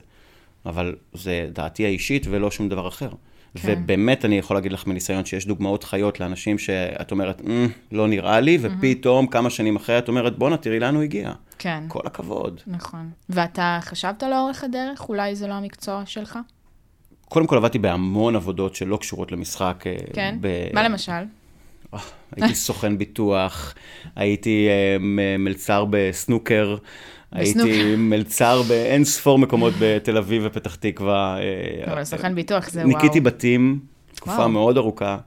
אבל 0.65 0.95
זה 1.13 1.49
דעתי 1.53 1.85
האישית 1.85 2.27
ולא 2.29 2.51
שום 2.51 2.69
דבר 2.69 2.87
אחר. 2.87 3.09
כן. 3.55 3.73
ובאמת 3.83 4.25
אני 4.25 4.37
יכול 4.37 4.57
להגיד 4.57 4.71
לך 4.71 4.87
מניסיון 4.87 5.25
שיש 5.25 5.47
דוגמאות 5.47 5.83
חיות 5.83 6.19
לאנשים 6.19 6.57
שאת 6.57 7.11
אומרת, 7.11 7.39
mm, 7.41 7.43
לא 7.91 8.07
נראה 8.07 8.39
לי, 8.39 8.57
ופתאום 8.61 9.27
כמה 9.27 9.49
שנים 9.49 9.75
אחרי 9.75 9.97
את 9.97 10.07
אומרת, 10.07 10.37
בואנה, 10.37 10.57
תראי 10.57 10.79
לאן 10.79 10.95
הוא 10.95 11.03
הגיע. 11.03 11.31
כן. 11.59 11.83
כל 11.87 12.01
הכבוד. 12.05 12.61
נכון. 12.67 13.09
ואתה 13.29 13.79
חשבת 13.81 14.23
לאורך 14.23 14.63
הדרך, 14.63 15.09
אולי 15.09 15.35
זה 15.35 15.47
לא 15.47 15.53
המקצוע 15.53 16.03
שלך? 16.05 16.39
קודם 17.33 17.47
כל 17.47 17.57
עבדתי 17.57 17.79
בהמון 17.79 18.35
עבודות 18.35 18.75
שלא 18.75 18.97
קשורות 18.97 19.31
למשחק. 19.31 19.83
אה, 19.87 19.95
כן? 20.13 20.37
ב... 20.41 20.47
מה 20.73 20.83
למשל? 20.83 21.11
אה, 21.93 21.99
הייתי 22.35 22.55
סוכן 22.55 22.97
ביטוח, 22.97 23.73
הייתי 24.15 24.67
אה, 24.69 24.97
מלצר 25.37 25.85
בסנוקר. 25.89 26.77
הייתי 27.31 27.95
מלצר 27.97 28.61
באין 28.61 29.03
ספור 29.03 29.39
מקומות 29.39 29.73
בתל 29.79 30.17
אביב 30.17 30.43
ופתח 30.45 30.75
תקווה. 30.75 31.37
אבל 31.91 32.03
סוכן 32.03 32.35
ביטוח 32.35 32.69
זה 32.69 32.79
וואו. 32.79 32.97
ניקיתי 32.97 33.19
בתים 33.19 33.79
תקופה 34.15 34.47
מאוד 34.47 34.77
ארוכה. 34.77 35.17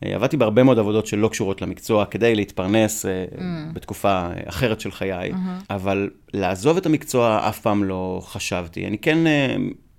עבדתי 0.00 0.36
בהרבה 0.36 0.62
מאוד 0.62 0.78
עבודות 0.78 1.06
שלא 1.06 1.28
קשורות 1.28 1.62
למקצוע 1.62 2.04
כדי 2.04 2.34
להתפרנס 2.34 3.06
mm. 3.06 3.38
בתקופה 3.72 4.28
אחרת 4.46 4.80
של 4.80 4.90
חיי, 4.90 5.30
mm-hmm. 5.30 5.64
אבל 5.70 6.10
לעזוב 6.34 6.76
את 6.76 6.86
המקצוע 6.86 7.48
אף 7.48 7.60
פעם 7.60 7.84
לא 7.84 8.20
חשבתי. 8.24 8.86
אני 8.86 8.98
כן 8.98 9.18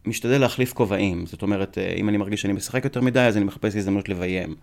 משתדל 0.05 0.41
להחליף 0.41 0.73
כובעים. 0.73 1.25
זאת 1.25 1.41
אומרת, 1.41 1.77
אה, 1.77 1.93
אם 1.97 2.09
אני 2.09 2.17
מרגיש 2.17 2.41
שאני 2.41 2.53
משחק 2.53 2.83
יותר 2.83 3.01
מדי, 3.01 3.19
אז 3.19 3.37
אני 3.37 3.45
מחפש 3.45 3.75
הזדמנות 3.75 4.09
לביים. 4.09 4.55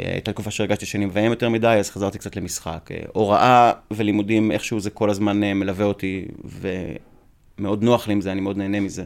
אה, 0.00 0.12
הייתה 0.12 0.32
תקופה 0.32 0.50
שהרגשתי 0.50 0.86
שאני 0.86 1.06
מביים 1.06 1.30
יותר 1.30 1.48
מדי, 1.48 1.66
אז 1.66 1.90
חזרתי 1.90 2.18
קצת 2.18 2.36
למשחק. 2.36 2.88
אה, 2.90 3.02
הוראה 3.12 3.72
ולימודים, 3.90 4.52
איכשהו 4.52 4.80
זה 4.80 4.90
כל 4.90 5.10
הזמן 5.10 5.40
מלווה 5.40 5.84
אותי, 5.84 6.24
ומאוד 7.58 7.82
נוח 7.82 8.08
לי 8.08 8.12
עם 8.12 8.20
זה, 8.20 8.32
אני 8.32 8.40
מאוד 8.40 8.56
נהנה 8.56 8.80
מזה. 8.80 9.04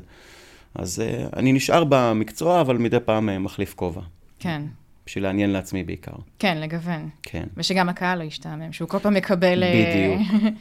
אז 0.74 1.02
אני 1.36 1.52
נשאר 1.52 1.84
במקצוע, 1.88 2.60
אבל 2.60 2.78
מדי 2.78 3.00
פעם 3.04 3.44
מחליף 3.44 3.74
כובע. 3.74 4.00
כן. 4.38 4.62
בשביל 5.06 5.24
לעניין 5.24 5.50
לעצמי 5.50 5.84
בעיקר. 5.84 6.12
כן, 6.38 6.58
לגוון. 6.60 7.08
כן. 7.22 7.44
ושגם 7.56 7.88
הקהל 7.88 8.18
לא 8.18 8.24
ישתעמם, 8.24 8.72
שהוא 8.72 8.88
כל 8.88 8.98
פעם 8.98 9.14
מקבל 9.14 9.62
בדיוק. 9.64 10.52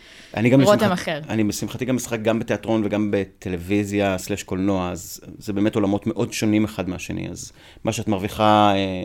רותם 0.66 0.92
אחר. 0.92 1.20
אני 1.30 1.44
בשמחתי 1.44 1.86
גם 1.86 1.96
משחק 1.96 2.22
גם 2.22 2.40
בתיאטרון 2.40 2.82
וגם 2.86 3.12
בטלוויזיה 3.12 4.18
סלש 4.18 4.44
קולנוע, 4.44 4.92
אז 4.92 5.22
זה 5.38 5.54
באמת 5.54 5.76
עולמות 5.76 6.08
מאוד 6.08 6.34
שונים 6.34 6.64
אחד 6.64 6.90
מהשני. 6.90 7.30
אז 7.30 7.52
מה 7.84 7.92
שאת 7.92 8.08
מרוויחה, 8.08 8.74
אה, 8.76 9.04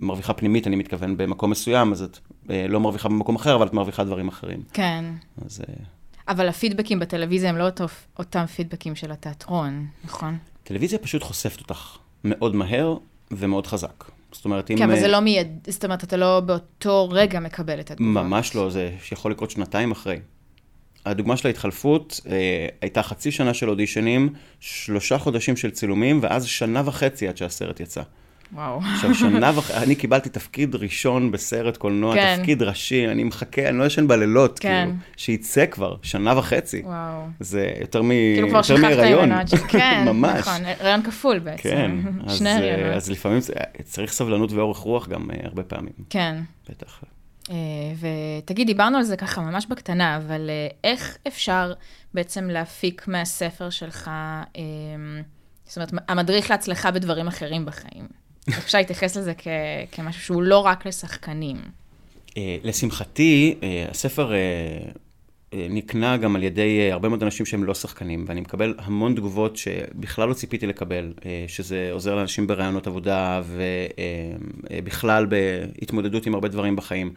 מרוויחה 0.00 0.32
פנימית, 0.32 0.66
אני 0.66 0.76
מתכוון, 0.76 1.16
במקום 1.16 1.50
מסוים, 1.50 1.92
אז 1.92 2.02
את 2.02 2.18
אה, 2.50 2.66
לא 2.68 2.80
מרוויחה 2.80 3.08
במקום 3.08 3.36
אחר, 3.36 3.54
אבל 3.54 3.66
את 3.66 3.72
מרוויחה 3.72 4.04
דברים 4.04 4.28
אחרים. 4.28 4.62
כן. 4.72 5.04
אז... 5.46 5.60
אה, 5.68 5.74
אבל 6.28 6.48
הפידבקים 6.48 6.98
בטלוויזיה 6.98 7.50
הם 7.50 7.56
לא 7.56 7.68
אותם 8.18 8.46
פידבקים 8.46 8.94
של 8.94 9.12
התיאטרון, 9.12 9.86
נכון? 10.04 10.38
טלוויזיה 10.64 10.98
פשוט 10.98 11.22
חושפת 11.22 11.60
אותך 11.60 11.96
מאוד 12.24 12.54
מהר 12.54 12.96
ומאוד 13.30 13.66
חזק. 13.66 14.04
זאת 14.32 14.44
אומרת, 14.44 14.70
אם... 14.70 14.78
כן, 14.78 14.90
אבל 14.90 15.00
זה 15.00 15.08
לא 15.08 15.20
מייד, 15.20 15.68
זאת 15.68 15.84
אומרת, 15.84 16.04
אתה 16.04 16.16
לא 16.16 16.40
באותו 16.40 17.08
רגע 17.12 17.40
מקבל 17.40 17.80
את 17.80 17.90
התגובה. 17.90 18.22
ממש 18.22 18.54
לא, 18.54 18.70
זה 18.70 18.90
יכול 19.12 19.30
לקרות 19.30 19.50
שנתיים 19.50 19.90
אחרי. 19.90 20.18
הדוגמה 21.06 21.36
של 21.36 21.48
ההתחלפות 21.48 22.20
אה, 22.26 22.66
הייתה 22.80 23.02
חצי 23.02 23.30
שנה 23.30 23.54
של 23.54 23.70
אודישנים, 23.70 24.28
שלושה 24.60 25.18
חודשים 25.18 25.56
של 25.56 25.70
צילומים, 25.70 26.18
ואז 26.22 26.46
שנה 26.46 26.82
וחצי 26.84 27.28
עד 27.28 27.36
שהסרט 27.36 27.80
יצא. 27.80 28.02
וואו. 28.52 28.80
עכשיו, 28.94 29.14
שנה 29.14 29.52
וחצי, 29.54 29.76
אני 29.76 29.94
קיבלתי 29.94 30.28
תפקיד 30.28 30.74
ראשון 30.74 31.30
בסרט 31.30 31.76
קולנוע, 31.76 32.14
כן. 32.14 32.36
תפקיד 32.38 32.62
ראשי, 32.62 33.08
אני 33.08 33.24
מחכה, 33.24 33.68
אני 33.68 33.78
לא 33.78 33.84
ישן 33.84 34.08
בלילות, 34.08 34.58
כן. 34.58 34.84
כאילו, 34.84 34.98
שיצא 35.16 35.66
כבר, 35.66 35.96
שנה 36.02 36.38
וחצי. 36.38 36.82
וואו. 36.84 37.22
זה 37.40 37.72
יותר 37.80 38.02
מ... 38.02 38.08
כאילו 38.08 38.48
כבר 38.48 38.62
שכחת 38.62 39.48
ש... 39.48 39.54
כן, 39.72 40.04
ממש. 40.06 40.40
נכון, 40.40 40.62
הריון 40.80 41.02
כפול 41.02 41.38
בעצם. 41.38 41.62
כן, 41.62 41.90
שני 42.38 42.50
הריונות. 42.50 42.96
אז, 42.96 43.10
לפעמים 43.10 43.40
צריך 43.84 44.12
סבלנות 44.12 44.52
ואורך 44.52 44.78
רוח 44.78 45.08
גם 45.08 45.30
uh, 45.30 45.46
הרבה 45.46 45.62
פעמים. 45.62 45.92
כן. 46.10 46.36
בטח. 46.70 47.00
Uh, 47.44 47.50
ותגיד, 48.44 48.66
דיברנו 48.66 48.96
על 48.96 49.02
זה 49.02 49.16
ככה 49.16 49.40
ממש 49.40 49.66
בקטנה, 49.66 50.16
אבל 50.16 50.50
איך 50.84 51.18
אפשר 51.26 51.72
בעצם 52.14 52.44
להפיק 52.50 53.08
מהספר 53.08 53.70
שלך, 53.70 54.10
זאת 55.64 55.76
אומרת, 55.76 55.92
המדריך 56.08 56.50
להצלחה 56.50 56.90
בדברים 56.90 57.28
אחרים 57.28 57.64
בחיים? 57.64 58.17
אפשר 58.48 58.78
להתייחס 58.78 59.16
לזה 59.16 59.32
כ- 59.38 59.46
כמשהו 59.92 60.22
שהוא 60.22 60.42
לא 60.42 60.58
רק 60.58 60.86
לשחקנים. 60.86 61.56
אה, 62.36 62.56
לשמחתי, 62.64 63.54
אה, 63.62 63.86
הספר 63.90 64.32
אה, 64.32 64.38
נקנה 65.70 66.16
גם 66.16 66.36
על 66.36 66.42
ידי 66.42 66.92
הרבה 66.92 67.08
מאוד 67.08 67.22
אנשים 67.22 67.46
שהם 67.46 67.64
לא 67.64 67.74
שחקנים, 67.74 68.24
ואני 68.28 68.40
מקבל 68.40 68.74
המון 68.78 69.14
תגובות 69.14 69.56
שבכלל 69.56 70.28
לא 70.28 70.34
ציפיתי 70.34 70.66
לקבל, 70.66 71.12
שזה 71.46 71.88
עוזר 71.92 72.14
לאנשים 72.14 72.46
ברעיונות 72.46 72.86
עבודה 72.86 73.42
ובכלל 74.70 75.26
בהתמודדות 75.26 76.26
עם 76.26 76.34
הרבה 76.34 76.48
דברים 76.48 76.76
בחיים. 76.76 77.12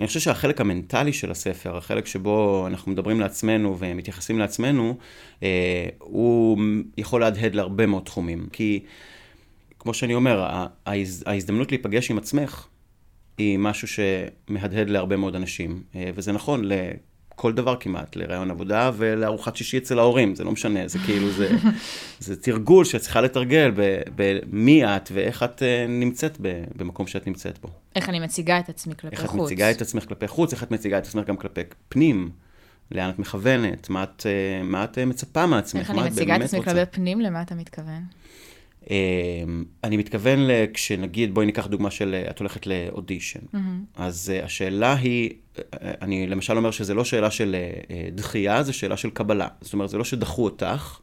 אני 0.00 0.06
חושב 0.06 0.20
שהחלק 0.20 0.60
המנטלי 0.60 1.12
של 1.12 1.30
הספר, 1.30 1.76
החלק 1.76 2.06
שבו 2.06 2.66
אנחנו 2.66 2.92
מדברים 2.92 3.20
לעצמנו 3.20 3.76
ומתייחסים 3.78 4.38
לעצמנו, 4.38 4.96
הוא 5.98 6.58
יכול 6.98 7.20
להדהד 7.20 7.54
להרבה 7.54 7.86
מאוד 7.86 8.02
תחומים. 8.02 8.46
כי... 8.52 8.80
כמו 9.80 9.94
שאני 9.94 10.14
אומר, 10.14 10.66
ההז, 10.86 11.24
ההזדמנות 11.26 11.72
להיפגש 11.72 12.10
עם 12.10 12.18
עצמך 12.18 12.66
היא 13.38 13.58
משהו 13.58 13.88
שמהדהד 13.88 14.90
להרבה 14.90 15.16
מאוד 15.16 15.34
אנשים, 15.34 15.82
אה, 15.94 16.10
וזה 16.14 16.32
נכון 16.32 16.62
לכל 16.64 17.52
דבר 17.52 17.76
כמעט, 17.80 18.16
לרעיון 18.16 18.50
עבודה 18.50 18.90
ולארוחת 18.96 19.56
שישי 19.56 19.78
אצל 19.78 19.98
ההורים, 19.98 20.34
זה 20.34 20.44
לא 20.44 20.52
משנה, 20.52 20.88
זה 20.88 20.98
כאילו, 21.06 21.30
זה, 21.30 21.50
זה 22.18 22.42
תרגול 22.42 22.84
שאת 22.84 23.00
צריכה 23.00 23.20
לתרגל 23.20 23.72
במי 24.16 24.84
את 24.84 25.10
ואיך 25.12 25.42
את 25.42 25.62
אה, 25.62 25.86
נמצאת 25.88 26.36
במקום 26.76 27.06
שאת 27.06 27.26
נמצאת 27.26 27.58
בו. 27.58 27.68
איך 27.96 28.08
אני 28.08 28.20
מציגה 28.20 28.58
את 28.58 28.68
עצמי 28.68 28.94
כלפי 28.96 29.16
איך 29.16 29.26
חוץ. 29.26 29.30
איך 29.30 29.40
את 29.40 29.44
מציגה 29.44 29.70
את 29.70 29.80
עצמך 29.80 30.04
כלפי 30.08 30.28
חוץ, 30.28 30.52
איך 30.52 30.62
את 30.62 30.70
מציגה 30.70 30.98
את 30.98 31.06
עצמך 31.06 31.26
גם 31.26 31.36
כלפי 31.36 31.60
פנים. 31.88 32.30
לאן 32.92 33.10
את 33.10 33.18
מכוונת, 33.18 33.90
מה 33.90 34.02
את, 34.02 34.26
אה, 34.26 34.62
מה 34.62 34.84
את 34.84 34.98
מצפה 34.98 35.46
מעצמך, 35.46 35.80
איך 35.80 35.90
אני 35.90 36.02
מציגה 36.02 36.36
את 36.36 36.40
עצמי 36.40 36.62
כלפי 36.62 36.90
פנים, 36.90 37.20
למה 37.20 37.42
אתה 37.42 37.54
מתכוון? 37.54 38.02
אמ, 38.90 39.64
אני 39.84 39.96
מתכוון, 39.96 40.38
כשנגיד, 40.74 41.34
בואי 41.34 41.46
ניקח 41.46 41.66
דוגמה 41.66 41.90
של, 41.90 42.22
את 42.30 42.38
הולכת 42.38 42.66
לאודישן. 42.66 43.40
Mm-hmm. 43.40 43.58
אז 43.94 44.32
אה, 44.34 44.44
השאלה 44.44 44.94
היא, 44.94 45.30
אה, 45.58 45.92
אני 46.02 46.26
למשל 46.26 46.56
אומר 46.56 46.70
שזה 46.70 46.94
לא 46.94 47.04
שאלה 47.04 47.30
של 47.30 47.56
אה, 47.90 48.08
דחייה, 48.12 48.62
זה 48.62 48.72
שאלה 48.72 48.96
של 48.96 49.10
קבלה. 49.10 49.48
זאת 49.60 49.72
אומרת, 49.72 49.88
זה 49.88 49.98
לא 49.98 50.04
שדחו 50.04 50.44
אותך, 50.44 50.98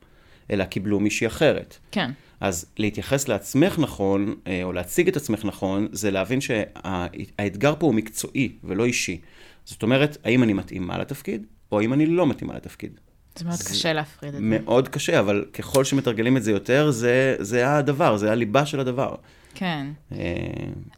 אלא 0.52 0.66
קיבלו 0.66 1.00
מישהי 1.00 1.28
אחרת. 1.28 1.78
כן. 1.92 2.12
אז 2.40 2.66
להתייחס 2.78 3.28
לעצמך 3.28 3.80
נכון, 3.80 4.36
או 4.64 4.74
להציג 4.74 5.08
את 5.08 5.18
עצמך 5.18 5.46
נכון, 5.46 5.88
זה 5.92 6.12
להבין 6.12 6.42
שהאתגר 6.42 7.74
פה 7.80 7.86
הוא 7.86 7.94
מקצועי 7.94 8.52
ולא 8.64 8.86
אישי. 8.86 9.20
זאת 9.66 9.84
אומרת, 9.84 10.18
האם 10.24 10.44
אני 10.44 10.54
מתאימה 10.54 10.98
לתפקיד, 10.98 11.46
או 11.72 11.80
האם 11.80 11.94
אני 11.94 12.06
לא 12.06 12.28
מתאימה 12.28 12.56
לתפקיד. 12.56 13.00
זה 13.38 13.46
מאוד 13.46 13.58
זה 13.58 13.70
קשה 13.70 13.94
להפריד 13.94 14.36
את 14.36 14.40
זה. 14.42 14.46
מאוד 14.46 14.88
קשה, 14.88 15.20
אבל 15.20 15.46
ככל 15.54 15.84
שמתרגלים 15.84 16.38
את 16.38 16.44
זה 16.44 16.52
יותר, 16.52 16.92
זה, 16.92 17.36
זה 17.40 17.74
הדבר, 17.74 18.18
זה 18.18 18.32
הליבה 18.32 18.66
של 18.66 18.80
הדבר. 18.80 19.16
כן. 19.54 19.88
אה, 20.12 20.18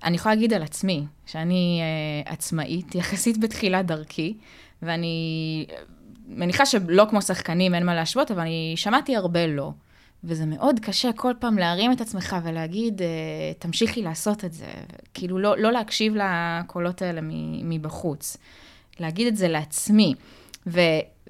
אני 0.03 0.15
יכולה 0.15 0.35
להגיד 0.35 0.53
על 0.53 0.63
עצמי, 0.63 1.05
שאני 1.25 1.81
uh, 2.25 2.31
עצמאית, 2.31 2.95
יחסית 2.95 3.39
בתחילת 3.39 3.85
דרכי, 3.85 4.33
ואני 4.81 5.65
מניחה 6.27 6.65
שלא 6.65 7.05
כמו 7.09 7.21
שחקנים, 7.21 7.75
אין 7.75 7.85
מה 7.85 7.95
להשוות, 7.95 8.31
אבל 8.31 8.41
אני 8.41 8.73
שמעתי 8.75 9.15
הרבה 9.15 9.47
לא. 9.47 9.71
וזה 10.23 10.45
מאוד 10.45 10.79
קשה 10.79 11.09
כל 11.15 11.33
פעם 11.39 11.57
להרים 11.57 11.91
את 11.91 12.01
עצמך 12.01 12.35
ולהגיד, 12.43 13.01
תמשיכי 13.59 14.01
לעשות 14.01 14.45
את 14.45 14.53
זה. 14.53 14.65
כאילו, 15.13 15.39
לא, 15.39 15.57
לא 15.57 15.71
להקשיב 15.71 16.15
לקולות 16.15 17.01
האלה 17.01 17.21
מבחוץ. 17.63 18.37
להגיד 18.99 19.27
את 19.27 19.35
זה 19.37 19.47
לעצמי. 19.47 20.13
ו, 20.67 20.79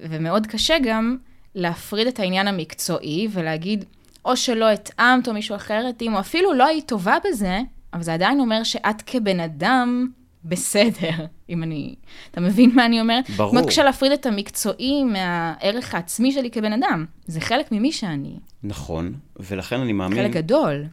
ומאוד 0.02 0.46
קשה 0.46 0.76
גם 0.84 1.16
להפריד 1.54 2.06
את 2.06 2.20
העניין 2.20 2.48
המקצועי 2.48 3.28
ולהגיד, 3.30 3.84
או 4.24 4.36
שלא 4.36 4.70
התאמת 4.70 5.28
או 5.28 5.34
מישהו 5.34 5.56
אחר 5.56 5.86
התאים, 5.90 6.14
או 6.14 6.20
אפילו 6.20 6.54
לא 6.54 6.66
היית 6.66 6.88
טובה 6.88 7.16
בזה, 7.28 7.60
אבל 7.92 8.02
זה 8.02 8.14
עדיין 8.14 8.40
אומר 8.40 8.64
שאת 8.64 9.02
כבן 9.06 9.40
אדם 9.40 10.08
בסדר, 10.44 11.26
אם 11.50 11.62
אני... 11.62 11.94
אתה 12.30 12.40
מבין 12.40 12.70
מה 12.74 12.86
אני 12.86 13.00
אומרת? 13.00 13.30
ברור. 13.30 13.50
אומרת, 13.50 13.66
קשה 13.66 13.84
להפריד 13.84 14.12
את 14.12 14.26
המקצועי 14.26 15.04
מהערך 15.04 15.94
העצמי 15.94 16.32
שלי 16.32 16.50
כבן 16.50 16.72
אדם. 16.72 17.06
זה 17.26 17.40
חלק 17.40 17.72
ממי 17.72 17.92
שאני. 17.92 18.36
נכון, 18.62 19.14
ולכן 19.36 19.80
אני 19.80 19.92
מאמין... 19.92 20.18
חלק 20.18 20.32
גדול. 20.32 20.84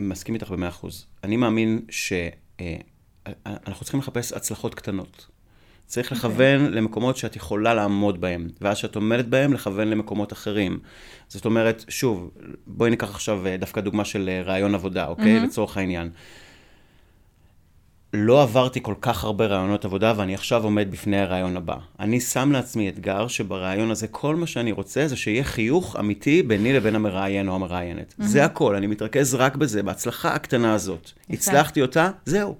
מסכים 0.00 0.34
איתך 0.34 0.50
במאה 0.50 0.68
אחוז. 0.68 1.06
אני 1.24 1.36
מאמין 1.36 1.80
שאנחנו 1.90 3.80
צריכים 3.80 4.00
לחפש 4.00 4.32
הצלחות 4.32 4.74
קטנות. 4.74 5.26
צריך 5.92 6.12
לכוון 6.12 6.72
למקומות 6.72 7.16
שאת 7.16 7.36
יכולה 7.36 7.74
לעמוד 7.74 8.20
בהם, 8.20 8.48
ואז 8.60 8.76
כשאת 8.76 8.96
עומדת 8.96 9.24
בהם, 9.24 9.52
לכוון 9.52 9.88
למקומות 9.88 10.32
אחרים. 10.32 10.78
זאת 11.28 11.44
אומרת, 11.44 11.84
שוב, 11.88 12.30
בואי 12.66 12.90
ניקח 12.90 13.10
עכשיו 13.10 13.46
אה, 13.46 13.56
דווקא 13.56 13.80
דוגמה 13.80 14.04
של 14.04 14.28
אה, 14.28 14.42
רעיון 14.42 14.74
עבודה, 14.74 15.06
אוקיי? 15.06 15.32
מהמם. 15.32 15.44
לצורך 15.44 15.76
העניין. 15.76 16.10
לא 18.12 18.42
עברתי 18.42 18.82
כל 18.82 18.94
כך 19.00 19.24
הרבה 19.24 19.46
רעיונות 19.46 19.84
עבודה, 19.84 20.12
ואני 20.16 20.34
עכשיו 20.34 20.64
עומד 20.64 20.90
בפני 20.90 21.20
הרעיון 21.20 21.56
הבא. 21.56 21.76
אני 22.00 22.20
שם 22.20 22.52
לעצמי 22.52 22.88
אתגר 22.88 23.28
שברעיון 23.28 23.90
הזה, 23.90 24.08
כל 24.08 24.36
מה 24.36 24.46
שאני 24.46 24.72
רוצה 24.72 25.08
זה 25.08 25.16
שיהיה 25.16 25.44
חיוך 25.44 25.96
אמיתי 25.98 26.42
ביני 26.42 26.72
לבין 26.72 26.94
המראיין 26.94 27.48
או 27.48 27.54
המראיינת. 27.54 28.14
זה 28.18 28.44
הכל, 28.44 28.74
אני 28.74 28.86
מתרכז 28.86 29.34
רק 29.34 29.56
בזה, 29.56 29.82
בהצלחה 29.82 30.34
הקטנה 30.34 30.74
הזאת. 30.74 31.10
הצלחתי 31.30 31.82
אותה, 31.82 32.10
זהו. 32.24 32.56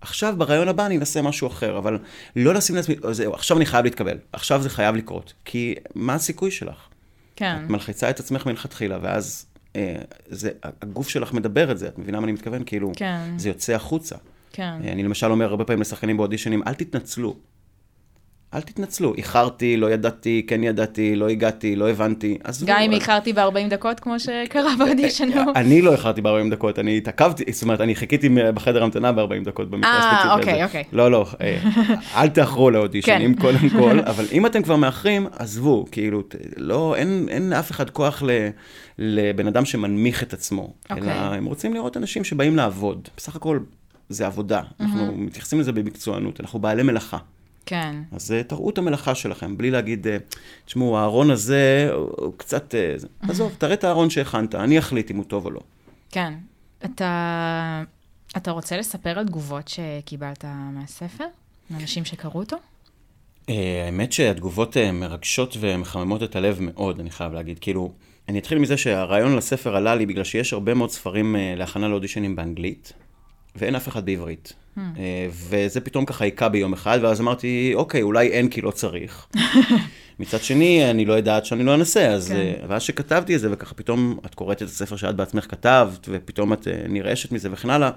עכשיו 0.00 0.34
ברעיון 0.38 0.68
הבא 0.68 0.86
אני 0.86 0.96
אנסה 0.96 1.22
משהו 1.22 1.48
אחר, 1.48 1.78
אבל 1.78 1.98
לא 2.36 2.54
לשים 2.54 2.76
לעצמי, 2.76 2.94
זהו, 3.10 3.34
עכשיו 3.34 3.56
אני 3.56 3.66
חייב 3.66 3.84
להתקבל, 3.84 4.18
עכשיו 4.32 4.62
זה 4.62 4.70
חייב 4.70 4.96
לקרות. 4.96 5.32
כי 5.44 5.74
מה 5.94 6.14
הסיכוי 6.14 6.50
שלך? 6.50 6.88
כן. 7.36 7.60
את 7.64 7.70
מלחיצה 7.70 8.10
את 8.10 8.20
עצמך 8.20 8.46
מלכתחילה, 8.46 8.98
ואז 9.02 9.46
אה, 9.76 9.96
זה, 10.28 10.50
הגוף 10.82 11.08
שלך 11.08 11.32
מדבר 11.32 11.70
את 11.70 11.78
זה, 11.78 11.88
את 11.88 11.98
מבינה 11.98 12.20
מה 12.20 12.24
אני 12.24 12.32
מתכוון? 12.32 12.62
כאילו, 12.66 12.92
כן. 12.96 13.20
זה 13.36 13.48
יוצא 13.48 13.74
החוצה. 13.74 14.16
כן. 14.52 14.78
אה, 14.84 14.92
אני 14.92 15.02
למשל 15.02 15.30
אומר 15.30 15.50
הרבה 15.50 15.64
פעמים 15.64 15.80
לשחקנים 15.80 16.16
באודישנים, 16.16 16.62
אל 16.66 16.74
תתנצלו. 16.74 17.36
אל 18.54 18.60
תתנצלו. 18.60 19.14
איחרתי, 19.14 19.76
לא 19.76 19.90
ידעתי, 19.90 20.44
כן 20.46 20.64
ידעתי, 20.64 21.16
לא 21.16 21.28
הגעתי, 21.28 21.76
לא 21.76 21.90
הבנתי. 21.90 22.38
עזבו. 22.44 22.66
גם 22.66 22.78
אם 22.80 22.90
אז- 22.90 22.96
איחרתי 22.96 23.32
ב-40 23.32 23.68
דקות, 23.70 24.00
כמו 24.00 24.20
שקרה 24.20 24.70
באודישן. 24.78 25.28
נו. 25.34 25.40
אני 25.56 25.82
לא 25.82 25.92
איחרתי 25.92 26.20
ב-40 26.20 26.50
דקות, 26.50 26.78
אני 26.78 26.96
התעכבתי, 26.96 27.52
זאת 27.52 27.62
אומרת, 27.62 27.80
אני 27.80 27.94
חיכיתי 27.94 28.28
בחדר 28.54 28.82
המתנה 28.82 29.12
ב-40 29.12 29.44
דקות 29.44 29.70
במקרה 29.70 29.90
אה, 29.90 29.98
הספציפי 29.98 30.28
הזה. 30.32 30.40
אוקיי, 30.40 30.64
אוקיי. 30.64 30.84
לא, 30.92 31.10
לא, 31.10 31.26
אה, 31.40 31.58
אל 32.22 32.28
תאחרו 32.28 32.70
לאודישנים 32.70 33.34
כן. 33.34 33.40
קודם 33.40 33.68
כל, 33.68 33.98
אבל 34.10 34.24
אם 34.32 34.46
אתם 34.46 34.62
כבר 34.62 34.76
מאחרים, 34.76 35.26
עזבו, 35.38 35.86
כאילו, 35.92 36.22
לא, 36.56 36.94
אין, 36.96 37.28
לאף 37.50 37.70
אחד 37.70 37.90
כוח 37.90 38.22
לבן 38.98 39.46
אדם 39.46 39.64
שמנמיך 39.64 40.22
את 40.22 40.32
עצמו, 40.32 40.72
אלא 40.90 40.96
אוקיי. 40.98 41.12
הם 41.12 41.44
רוצים 41.44 41.74
לראות 41.74 41.96
אנשים 41.96 42.24
שבאים 42.24 42.56
לעבוד. 42.56 43.08
בסך 43.16 43.36
הכל 43.36 43.58
זה 44.08 44.26
עבודה, 44.26 44.60
אנחנו 44.80 45.12
מתייחסים 45.16 45.60
לזה 45.60 45.72
במקצוענות, 45.72 46.40
אנחנו 46.40 46.58
בעלי 46.58 46.82
מלאכה. 46.82 47.18
כן. 47.66 47.96
אז 48.12 48.32
אה, 48.32 48.42
תראו 48.42 48.70
את 48.70 48.78
המלאכה 48.78 49.14
שלכם, 49.14 49.56
בלי 49.56 49.70
להגיד, 49.70 50.06
אה, 50.06 50.16
תשמעו, 50.64 50.98
הארון 50.98 51.30
הזה 51.30 51.90
הוא 51.92 52.32
קצת... 52.36 52.74
אה, 52.74 52.94
זה." 52.96 53.06
עזוב, 53.20 53.54
תראה 53.58 53.74
את 53.74 53.84
הארון 53.84 54.10
שהכנת, 54.10 54.54
אני 54.54 54.78
אחליט 54.78 55.10
אם 55.10 55.16
הוא 55.16 55.24
טוב 55.24 55.44
או 55.44 55.50
לא. 55.50 55.60
כן. 56.10 56.34
אתה, 56.84 57.82
אתה 58.36 58.50
רוצה 58.50 58.76
לספר 58.76 59.18
על 59.18 59.26
תגובות 59.26 59.68
שקיבלת 59.68 60.44
מהספר? 60.72 61.24
מאנשים 61.70 62.04
שקראו 62.04 62.40
אותו? 62.40 62.56
האמת 63.48 64.12
שהתגובות 64.12 64.76
מרגשות 64.76 65.56
ומחממות 65.60 66.22
את 66.22 66.36
הלב 66.36 66.58
מאוד, 66.60 67.00
אני 67.00 67.10
חייב 67.10 67.32
להגיד. 67.32 67.58
כאילו, 67.58 67.92
אני 68.28 68.38
אתחיל 68.38 68.58
מזה 68.58 68.76
שהרעיון 68.76 69.36
לספר 69.36 69.76
עלה 69.76 69.94
לי 69.94 70.06
בגלל 70.06 70.24
שיש 70.24 70.52
הרבה 70.52 70.74
מאוד 70.74 70.90
ספרים 70.90 71.36
להכנה 71.56 71.88
לאודישנים 71.88 72.36
באנגלית, 72.36 72.92
ואין 73.60 73.74
אף 73.74 73.88
אחד 73.88 74.06
בעברית. 74.06 74.52
Hmm. 74.76 74.80
אה, 74.98 75.28
וזה 75.32 75.80
פתאום 75.80 76.04
ככה 76.04 76.24
היכה 76.24 76.48
ביום 76.48 76.72
אחד, 76.72 76.98
ואז 77.02 77.20
אמרתי, 77.20 77.72
אוקיי, 77.74 78.02
אולי 78.02 78.28
אין 78.28 78.48
כי 78.48 78.60
לא 78.60 78.70
צריך. 78.70 79.26
מצד 80.20 80.40
שני, 80.40 80.90
אני 80.90 81.04
לא 81.04 81.12
יודעת 81.12 81.44
שאני 81.44 81.64
לא 81.64 81.74
אנסה, 81.74 82.08
אז... 82.08 82.28
כן. 82.28 82.34
אה, 82.36 82.54
ואז 82.68 82.82
שכתבתי 82.82 83.34
את 83.34 83.40
זה, 83.40 83.48
וככה 83.52 83.74
פתאום 83.74 84.18
את 84.26 84.34
קוראת 84.34 84.62
את 84.62 84.68
הספר 84.68 84.96
שאת 84.96 85.16
בעצמך 85.16 85.46
כתבת, 85.50 86.08
ופתאום 86.08 86.52
את 86.52 86.68
אה, 86.68 86.82
נרעשת 86.88 87.32
מזה 87.32 87.48
וכן 87.52 87.70
הלאה. 87.70 87.90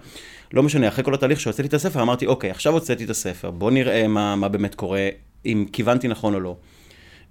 לא 0.53 0.63
משנה, 0.63 0.87
אחרי 0.87 1.03
כל 1.03 1.13
התהליך 1.13 1.39
שהוצאתי 1.39 1.67
את 1.67 1.73
הספר, 1.73 2.01
אמרתי, 2.01 2.25
אוקיי, 2.25 2.51
עכשיו 2.51 2.73
הוצאתי 2.73 3.05
את 3.05 3.09
הספר, 3.09 3.51
בוא 3.51 3.71
נראה 3.71 4.07
מה, 4.07 4.35
מה 4.35 4.47
באמת 4.47 4.75
קורה, 4.75 5.09
אם 5.45 5.65
כיוונתי 5.71 6.07
נכון 6.07 6.33
או 6.33 6.39
לא. 6.39 6.55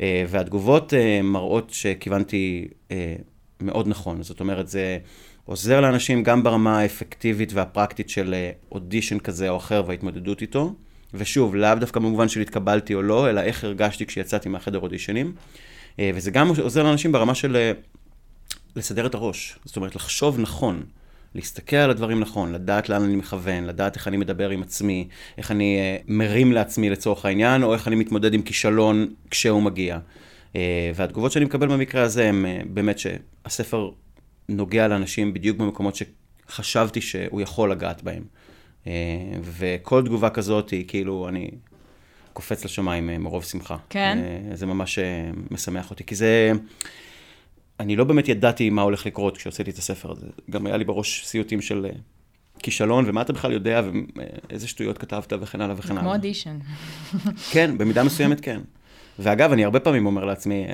והתגובות 0.00 0.92
מראות 1.22 1.70
שכיוונתי 1.70 2.68
מאוד 3.60 3.88
נכון. 3.88 4.22
זאת 4.22 4.40
אומרת, 4.40 4.68
זה 4.68 4.98
עוזר 5.44 5.80
לאנשים 5.80 6.22
גם 6.22 6.42
ברמה 6.42 6.78
האפקטיבית 6.78 7.52
והפרקטית 7.52 8.10
של 8.10 8.34
אה, 8.34 8.50
אודישן 8.72 9.18
כזה 9.18 9.48
או 9.48 9.56
אחר 9.56 9.82
וההתמודדות 9.86 10.42
איתו. 10.42 10.74
ושוב, 11.14 11.56
לאו 11.56 11.74
דווקא 11.74 12.00
במובן 12.00 12.28
של 12.28 12.40
התקבלתי 12.40 12.94
או 12.94 13.02
לא, 13.02 13.30
אלא 13.30 13.40
איך 13.40 13.64
הרגשתי 13.64 14.06
כשיצאתי 14.06 14.48
מהחדר 14.48 14.78
אודישנים. 14.78 15.34
אה, 15.98 16.10
וזה 16.14 16.30
גם 16.30 16.48
עוזר 16.58 16.82
לאנשים 16.82 17.12
ברמה 17.12 17.34
של 17.34 17.56
אה, 17.56 17.72
לסדר 18.76 19.06
את 19.06 19.14
הראש. 19.14 19.58
זאת 19.64 19.76
אומרת, 19.76 19.96
לחשוב 19.96 20.40
נכון, 20.40 20.82
להסתכל 21.34 21.76
על 21.76 21.90
הדברים 21.90 22.20
נכון, 22.20 22.52
לדעת 22.52 22.88
לאן 22.88 23.02
אני 23.02 23.16
מכוון, 23.16 23.64
לדעת 23.64 23.96
איך 23.96 24.08
אני 24.08 24.16
מדבר 24.16 24.50
עם 24.50 24.62
עצמי, 24.62 25.08
איך 25.38 25.50
אני 25.50 25.78
אה, 25.78 25.96
מרים 26.08 26.52
לעצמי 26.52 26.90
לצורך 26.90 27.24
העניין, 27.24 27.62
או 27.62 27.74
איך 27.74 27.88
אני 27.88 27.96
מתמודד 27.96 28.34
עם 28.34 28.42
כישלון 28.42 29.14
כשהוא 29.30 29.62
מגיע. 29.62 29.98
אה, 30.56 30.90
והתגובות 30.94 31.32
שאני 31.32 31.44
מקבל 31.44 31.68
במקרה 31.68 32.02
הזה 32.02 32.28
הן 32.28 32.46
אה, 32.46 32.60
באמת 32.66 32.98
שהספר 32.98 33.90
נוגע 34.48 34.88
לאנשים 34.88 35.34
בדיוק 35.34 35.58
במקומות 35.58 35.94
שחשבתי 35.96 37.00
שהוא 37.00 37.40
יכול 37.40 37.70
לגעת 37.70 38.02
בהם. 38.02 38.22
אה, 38.86 38.92
וכל 39.42 40.02
תגובה 40.04 40.30
כזאת 40.30 40.70
היא 40.70 40.84
כאילו, 40.88 41.28
אני 41.28 41.50
קופץ 42.32 42.64
לשמיים 42.64 43.10
אה, 43.10 43.18
מרוב 43.18 43.44
שמחה. 43.44 43.76
כן? 43.90 44.18
אה, 44.22 44.56
זה 44.56 44.66
ממש 44.66 44.98
משמח 45.50 45.90
אותי, 45.90 46.04
כי 46.04 46.14
זה... 46.14 46.52
אני 47.80 47.96
לא 47.96 48.04
באמת 48.04 48.28
ידעתי 48.28 48.70
מה 48.70 48.82
הולך 48.82 49.06
לקרות 49.06 49.36
כשהוצאתי 49.36 49.70
את 49.70 49.78
הספר 49.78 50.12
הזה. 50.12 50.26
גם 50.50 50.66
היה 50.66 50.76
לי 50.76 50.84
בראש 50.84 51.26
סיוטים 51.26 51.60
של 51.60 51.86
כישלון, 52.58 53.04
ומה 53.08 53.22
אתה 53.22 53.32
בכלל 53.32 53.52
יודע, 53.52 53.82
ואיזה 54.16 54.68
שטויות 54.68 54.98
כתבת, 54.98 55.32
וכן 55.40 55.60
הלאה 55.60 55.74
וכן 55.78 55.92
הלאה. 55.92 56.02
כמו 56.02 56.12
אודישן. 56.12 56.58
כן, 57.52 57.78
במידה 57.78 58.04
מסוימת 58.04 58.40
כן. 58.40 58.60
ואגב, 59.18 59.52
אני 59.52 59.64
הרבה 59.64 59.80
פעמים 59.80 60.06
אומר 60.06 60.24
לעצמי, 60.24 60.66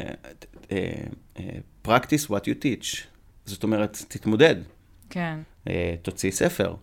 practice 1.87 2.29
what 2.29 2.45
you 2.45 2.65
teach. 2.65 3.18
זאת 3.49 3.63
אומרת, 3.63 4.03
תתמודד, 4.09 4.57
כן. 5.11 5.39
אה, 5.69 5.95
תוציא 6.03 6.31
ספר. 6.31 6.75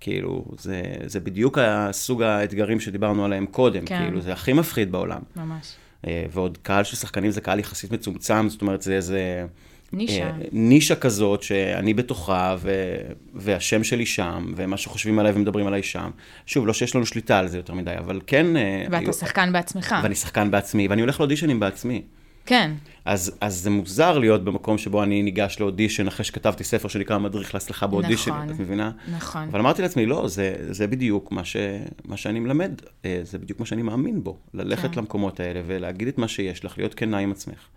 כאילו, 0.00 0.44
זה, 0.58 0.82
זה 1.06 1.20
בדיוק 1.20 1.58
הסוג 1.60 2.22
האתגרים 2.22 2.80
שדיברנו 2.80 3.24
עליהם 3.24 3.46
קודם, 3.46 3.84
כן. 3.84 3.98
כאילו, 3.98 4.20
זה 4.20 4.32
הכי 4.32 4.52
מפחיד 4.52 4.92
בעולם. 4.92 5.20
ממש. 5.36 5.76
אה, 6.06 6.24
ועוד 6.30 6.58
קהל 6.62 6.84
של 6.84 6.96
שחקנים 6.96 7.30
זה 7.30 7.40
קהל 7.40 7.58
יחסית 7.58 7.90
מצומצם, 7.90 8.48
זאת 8.48 8.62
אומרת, 8.62 8.82
זה 8.82 8.94
איזה... 8.94 9.46
נישה. 9.92 10.22
אה, 10.22 10.32
נישה 10.52 10.96
כזאת 10.96 11.42
שאני 11.42 11.94
בתוכה, 11.94 12.56
ו... 12.58 12.96
והשם 13.34 13.84
שלי 13.84 14.06
שם, 14.06 14.52
ומה 14.56 14.76
שחושבים 14.76 15.18
עליי 15.18 15.32
ומדברים 15.32 15.66
עליי 15.66 15.82
שם. 15.82 16.10
שוב, 16.46 16.66
לא 16.66 16.72
שיש 16.72 16.94
לנו 16.96 17.06
שליטה 17.06 17.38
על 17.38 17.48
זה 17.48 17.56
יותר 17.56 17.74
מדי, 17.74 17.94
אבל 17.98 18.20
כן... 18.26 18.46
ואתה 18.84 18.98
היו- 18.98 19.12
שחקן 19.12 19.52
בעצמך. 19.52 19.94
ואני 20.02 20.14
שחקן 20.14 20.50
בעצמי, 20.50 20.88
ואני 20.88 21.00
הולך 21.00 21.20
לאודישנים 21.20 21.60
בעצמי. 21.60 22.02
כן. 22.46 22.72
אז, 23.04 23.36
אז 23.40 23.54
זה 23.56 23.70
מוזר 23.70 24.18
להיות 24.18 24.44
במקום 24.44 24.78
שבו 24.78 25.02
אני 25.02 25.22
ניגש 25.22 25.60
לאודישן 25.60 26.06
אחרי 26.06 26.24
שכתבתי 26.24 26.64
ספר 26.64 26.88
שנקרא 26.88 27.18
מדריך 27.18 27.54
להצלחה 27.54 27.86
באודישן, 27.86 28.30
נכון. 28.30 28.50
את 28.50 28.60
מבינה? 28.60 28.90
נכון. 29.12 29.48
אבל 29.48 29.60
אמרתי 29.60 29.82
לעצמי, 29.82 30.06
לא, 30.06 30.28
זה, 30.28 30.56
זה 30.70 30.86
בדיוק 30.86 31.32
מה, 31.32 31.44
ש, 31.44 31.56
מה 32.04 32.16
שאני 32.16 32.40
מלמד, 32.40 32.72
אה, 33.04 33.20
זה 33.22 33.38
בדיוק 33.38 33.60
מה 33.60 33.66
שאני 33.66 33.82
מאמין 33.82 34.24
בו, 34.24 34.38
ללכת 34.54 34.90
כן. 34.94 34.98
למקומות 35.00 35.40
האלה 35.40 35.62
ולהגיד 35.66 36.08
את 36.08 36.18
מה 36.18 36.28
שיש 36.28 36.64
לך, 36.64 36.78
להיות 36.78 36.94
כנה 36.94 37.18
עם 37.18 37.30
עצמך. 37.30 37.68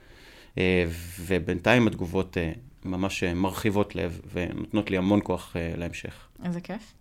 אה, 0.57 0.85
ובינתיים 1.19 1.87
התגובות 1.87 2.37
אה, 2.37 2.51
ממש 2.85 3.23
מרחיבות 3.23 3.95
לב 3.95 4.21
ונותנות 4.33 4.91
לי 4.91 4.97
המון 4.97 5.19
כוח 5.23 5.55
להמשך. 5.77 6.27
איזה 6.45 6.61
כיף. 6.61 6.93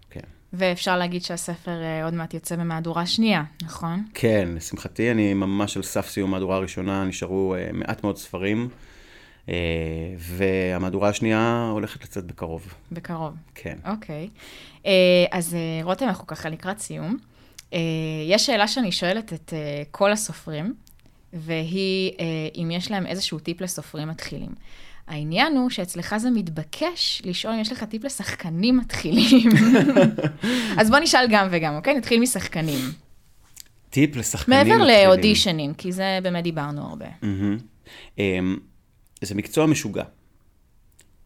ואפשר 0.52 0.98
להגיד 0.98 1.22
שהספר 1.22 1.82
אה, 1.82 2.04
עוד 2.04 2.14
מעט 2.14 2.34
יוצא 2.34 2.56
במהדורה 2.56 3.06
שנייה, 3.06 3.42
נכון? 3.62 4.04
כן, 4.14 4.48
לשמחתי 4.54 5.11
אני 5.11 5.34
ממש 5.34 5.76
על 5.76 5.82
סף 5.82 6.08
סיום 6.08 6.30
מהדורה 6.30 6.58
ראשונה, 6.58 7.04
נשארו 7.04 7.54
אה, 7.54 7.70
מעט 7.72 8.04
מאוד 8.04 8.16
ספרים, 8.16 8.68
אה, 9.48 9.54
והמהדורה 10.18 11.08
השנייה 11.08 11.68
הולכת 11.72 12.04
לצאת 12.04 12.24
בקרוב. 12.24 12.74
בקרוב. 12.92 13.34
כן. 13.54 13.78
אוקיי. 13.87 14.28
אז 15.30 15.56
רותם, 15.82 16.06
אנחנו 16.06 16.26
ככה 16.26 16.48
לקראת 16.48 16.78
סיום. 16.78 17.16
יש 18.28 18.46
שאלה 18.46 18.68
שאני 18.68 18.92
שואלת 18.92 19.32
את 19.32 19.52
כל 19.90 20.12
הסופרים, 20.12 20.74
והיא 21.32 22.12
אם 22.54 22.70
יש 22.70 22.90
להם 22.90 23.06
איזשהו 23.06 23.38
טיפ 23.38 23.61
לסופרים 23.61 24.08
מתחילים. 24.08 24.50
העניין 25.09 25.57
הוא 25.57 25.71
שאצלך 25.71 26.16
זה 26.16 26.31
מתבקש 26.31 27.23
לשאול 27.25 27.55
אם 27.55 27.61
יש 27.61 27.73
לך 27.73 27.85
טיפ 27.85 28.05
לשחקנים 28.05 28.77
מתחילים. 28.77 29.51
אז 30.81 30.90
בוא 30.90 30.99
נשאל 30.99 31.27
גם 31.31 31.49
וגם, 31.51 31.77
אוקיי? 31.77 31.94
נתחיל 31.94 32.21
משחקנים. 32.21 32.79
טיפ 33.90 34.16
לשחקנים 34.16 34.59
מעבר 34.59 34.83
מתחילים. 34.83 35.07
לאודישנים, 35.07 35.75
כי 35.75 35.92
זה 35.92 36.18
באמת 36.23 36.44
דיברנו 36.44 36.88
הרבה. 36.88 37.07
אמ, 38.18 38.57
זה 39.21 39.35
מקצוע 39.35 39.66
משוגע. 39.66 40.05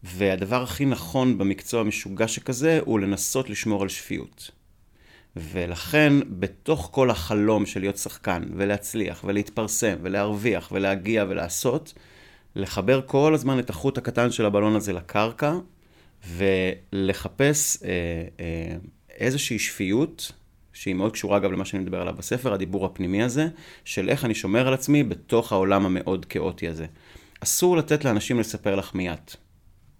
והדבר 0.03 0.63
הכי 0.63 0.85
נכון 0.85 1.37
במקצוע 1.37 1.83
משוגע 1.83 2.27
שכזה, 2.27 2.79
הוא 2.85 2.99
לנסות 2.99 3.49
לשמור 3.49 3.81
על 3.81 3.89
שפיות. 3.89 4.51
ולכן, 5.35 6.13
בתוך 6.29 6.89
כל 6.91 7.09
החלום 7.09 7.65
של 7.65 7.79
להיות 7.79 7.97
שחקן, 7.97 8.43
ולהצליח, 8.55 9.23
ולהתפרסם, 9.27 9.95
ולהרוויח, 10.01 10.69
ולהגיע, 10.71 11.25
ולעשות, 11.29 11.93
לחבר 12.55 13.01
כל 13.05 13.33
הזמן 13.33 13.59
את 13.59 13.69
החוט 13.69 13.97
הקטן 13.97 14.31
של 14.31 14.45
הבלון 14.45 14.75
הזה 14.75 14.93
לקרקע, 14.93 15.53
ולחפש 16.27 17.77
אה, 17.83 17.89
אה, 18.39 18.75
איזושהי 19.09 19.59
שפיות, 19.59 20.31
שהיא 20.73 20.95
מאוד 20.95 21.11
קשורה 21.11 21.37
אגב 21.37 21.51
למה 21.51 21.65
שאני 21.65 21.83
מדבר 21.83 22.01
עליו 22.01 22.13
בספר, 22.17 22.53
הדיבור 22.53 22.85
הפנימי 22.85 23.23
הזה, 23.23 23.47
של 23.85 24.09
איך 24.09 24.25
אני 24.25 24.35
שומר 24.35 24.67
על 24.67 24.73
עצמי 24.73 25.03
בתוך 25.03 25.51
העולם 25.51 25.85
המאוד 25.85 26.25
כאוטי 26.25 26.67
הזה. 26.67 26.85
אסור 27.39 27.77
לתת 27.77 28.05
לאנשים 28.05 28.39
לספר 28.39 28.75
לך 28.75 28.95
מיד. 28.95 29.19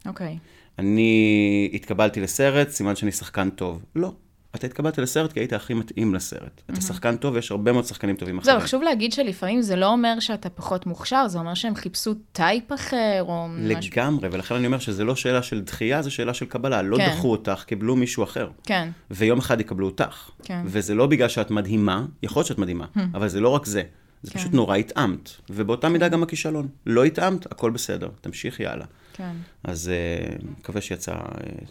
אוקיי. 0.05 0.37
Okay. 0.41 0.53
אני 0.79 1.69
התקבלתי 1.73 2.21
לסרט, 2.21 2.69
סימן 2.69 2.95
שאני 2.95 3.11
שחקן 3.11 3.49
טוב. 3.49 3.85
לא. 3.95 4.11
אתה 4.55 4.67
התקבלת 4.67 4.97
לסרט 4.97 5.33
כי 5.33 5.39
היית 5.39 5.53
הכי 5.53 5.73
מתאים 5.73 6.15
לסרט. 6.15 6.61
אתה 6.71 6.81
שחקן 6.81 7.15
טוב 7.17 7.35
ויש 7.35 7.51
הרבה 7.51 7.71
מאוד 7.71 7.85
שחקנים 7.85 8.15
טובים 8.15 8.37
אחרים. 8.37 8.55
זהו, 8.55 8.63
חשוב 8.63 8.83
להגיד 8.83 9.13
שלפעמים 9.13 9.61
זה 9.61 9.75
לא 9.75 9.87
אומר 9.87 10.19
שאתה 10.19 10.49
פחות 10.49 10.85
מוכשר, 10.85 11.27
זה 11.27 11.39
אומר 11.39 11.53
שהם 11.53 11.75
חיפשו 11.75 12.13
טייפ 12.31 12.73
אחר 12.73 13.23
או 13.27 13.47
משהו. 13.47 13.89
לגמרי, 13.91 14.29
ולכן 14.31 14.55
אני 14.55 14.65
אומר 14.65 14.79
שזה 14.79 15.03
לא 15.03 15.15
שאלה 15.15 15.43
של 15.43 15.61
דחייה, 15.61 16.01
זה 16.01 16.11
שאלה 16.11 16.33
של 16.33 16.45
קבלה. 16.45 16.81
לא 16.81 16.97
כן. 16.97 17.09
דחו 17.09 17.31
אותך, 17.31 17.63
קיבלו 17.67 17.95
מישהו 17.95 18.23
אחר. 18.23 18.49
כן. 18.63 18.89
ויום 19.11 19.39
אחד 19.39 19.61
יקבלו 19.61 19.85
אותך. 19.85 20.29
כן. 20.43 20.61
וזה 20.65 20.95
לא 20.95 21.07
בגלל 21.07 21.27
שאת 21.27 21.51
מדהימה, 21.51 22.05
יכול 22.23 22.39
להיות 22.39 22.47
שאת 22.47 22.57
מדהימה, 22.57 22.85
אבל 23.13 23.27
זה 23.27 23.39
לא 23.39 23.49
רק 23.49 23.65
זה. 23.65 23.83
זה 24.23 24.31
כן. 24.31 24.39
פשוט 24.39 24.53
נורא 24.53 24.75
התאמת, 24.75 25.29
ובאותה 25.49 25.89
מידה 25.89 26.07
גם 26.07 26.23
הכישלון. 26.23 26.67
לא 26.85 27.03
התאמת, 27.03 27.51
הכל 27.51 27.71
בסדר, 27.71 28.09
תמשיכי 28.21 28.65
הלאה. 28.65 28.85
כן. 29.13 29.33
אז 29.63 29.91
uh, 29.91 30.45
מקווה 30.59 30.81
שיצא 30.81 31.11
uh, 31.11 31.15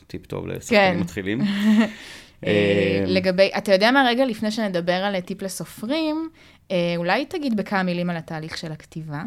טיפ 0.06 0.26
טוב 0.26 0.46
לשחקנים 0.46 0.94
כן. 0.94 1.00
מתחילים. 1.00 1.40
אה, 2.46 3.04
לגבי, 3.06 3.50
אתה 3.58 3.72
יודע 3.72 3.90
מה, 3.90 4.04
רגע 4.08 4.24
לפני 4.24 4.50
שנדבר 4.50 4.92
על 4.92 5.20
טיפ 5.20 5.42
לסופרים, 5.42 6.30
אה, 6.70 6.94
אולי 6.96 7.24
תגיד 7.26 7.56
בכמה 7.56 7.82
מילים 7.82 8.10
על 8.10 8.16
התהליך 8.16 8.58
של 8.58 8.72
הכתיבה. 8.72 9.22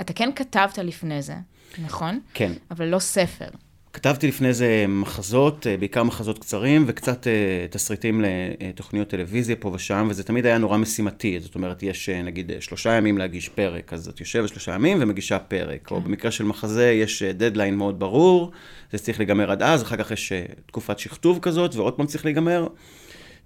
אתה 0.00 0.12
כן 0.12 0.30
כתבת 0.36 0.78
לפני 0.78 1.22
זה, 1.22 1.34
נכון? 1.82 2.20
כן. 2.34 2.52
אבל 2.70 2.86
לא 2.86 2.98
ספר. 2.98 3.48
כתבתי 3.92 4.28
לפני 4.28 4.52
זה 4.52 4.84
מחזות, 4.88 5.66
אה, 5.66 5.76
בעיקר 5.76 6.02
מחזות 6.02 6.38
קצרים, 6.38 6.84
וקצת 6.86 7.26
תסריטים 7.70 8.24
לתוכניות 8.24 9.08
טלוויזיה 9.08 9.56
פה 9.56 9.68
ושם, 9.74 10.06
וזה 10.10 10.24
תמיד 10.24 10.46
היה 10.46 10.58
נורא 10.58 10.76
משימתי. 10.76 11.40
זאת 11.40 11.54
אומרת, 11.54 11.82
יש 11.82 12.08
נגיד 12.08 12.52
שלושה 12.60 12.92
ימים 12.92 13.18
להגיש 13.18 13.48
פרק, 13.48 13.92
אז 13.92 14.08
את 14.08 14.20
יושבת 14.20 14.48
שלושה 14.48 14.74
ימים 14.74 14.98
ומגישה 15.00 15.38
פרק. 15.38 15.88
כן. 15.88 15.94
או 15.94 16.00
במקרה 16.00 16.30
של 16.30 16.44
מחזה 16.44 16.90
יש 16.90 17.22
דדליין 17.22 17.76
מאוד 17.76 17.98
ברור, 17.98 18.50
זה 18.92 18.98
צריך 18.98 19.18
להיגמר 19.18 19.50
עד 19.50 19.62
אז, 19.62 19.82
אחר 19.82 19.96
כך 19.96 20.10
יש 20.10 20.32
תקופת 20.66 20.98
שכתוב 20.98 21.38
כזאת, 21.42 21.74
ועוד 21.74 21.94
פעם 21.94 22.06
צריך 22.06 22.24
להיגמר. 22.24 22.66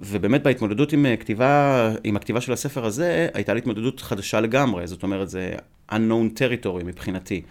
ובאמת 0.00 0.42
בהתמודדות 0.42 0.92
עם 0.92 1.06
כתיבה, 1.20 1.92
עם 2.04 2.16
הכתיבה 2.16 2.40
של 2.40 2.52
הספר 2.52 2.84
הזה, 2.84 3.28
הייתה 3.34 3.54
לי 3.54 3.58
התמודדות 3.58 4.00
חדשה 4.00 4.40
לגמרי, 4.40 4.86
זאת 4.86 5.02
אומרת, 5.02 5.30
זה 5.30 5.54
unknown 5.90 6.38
territory 6.38 6.84
מבחינתי. 6.84 7.42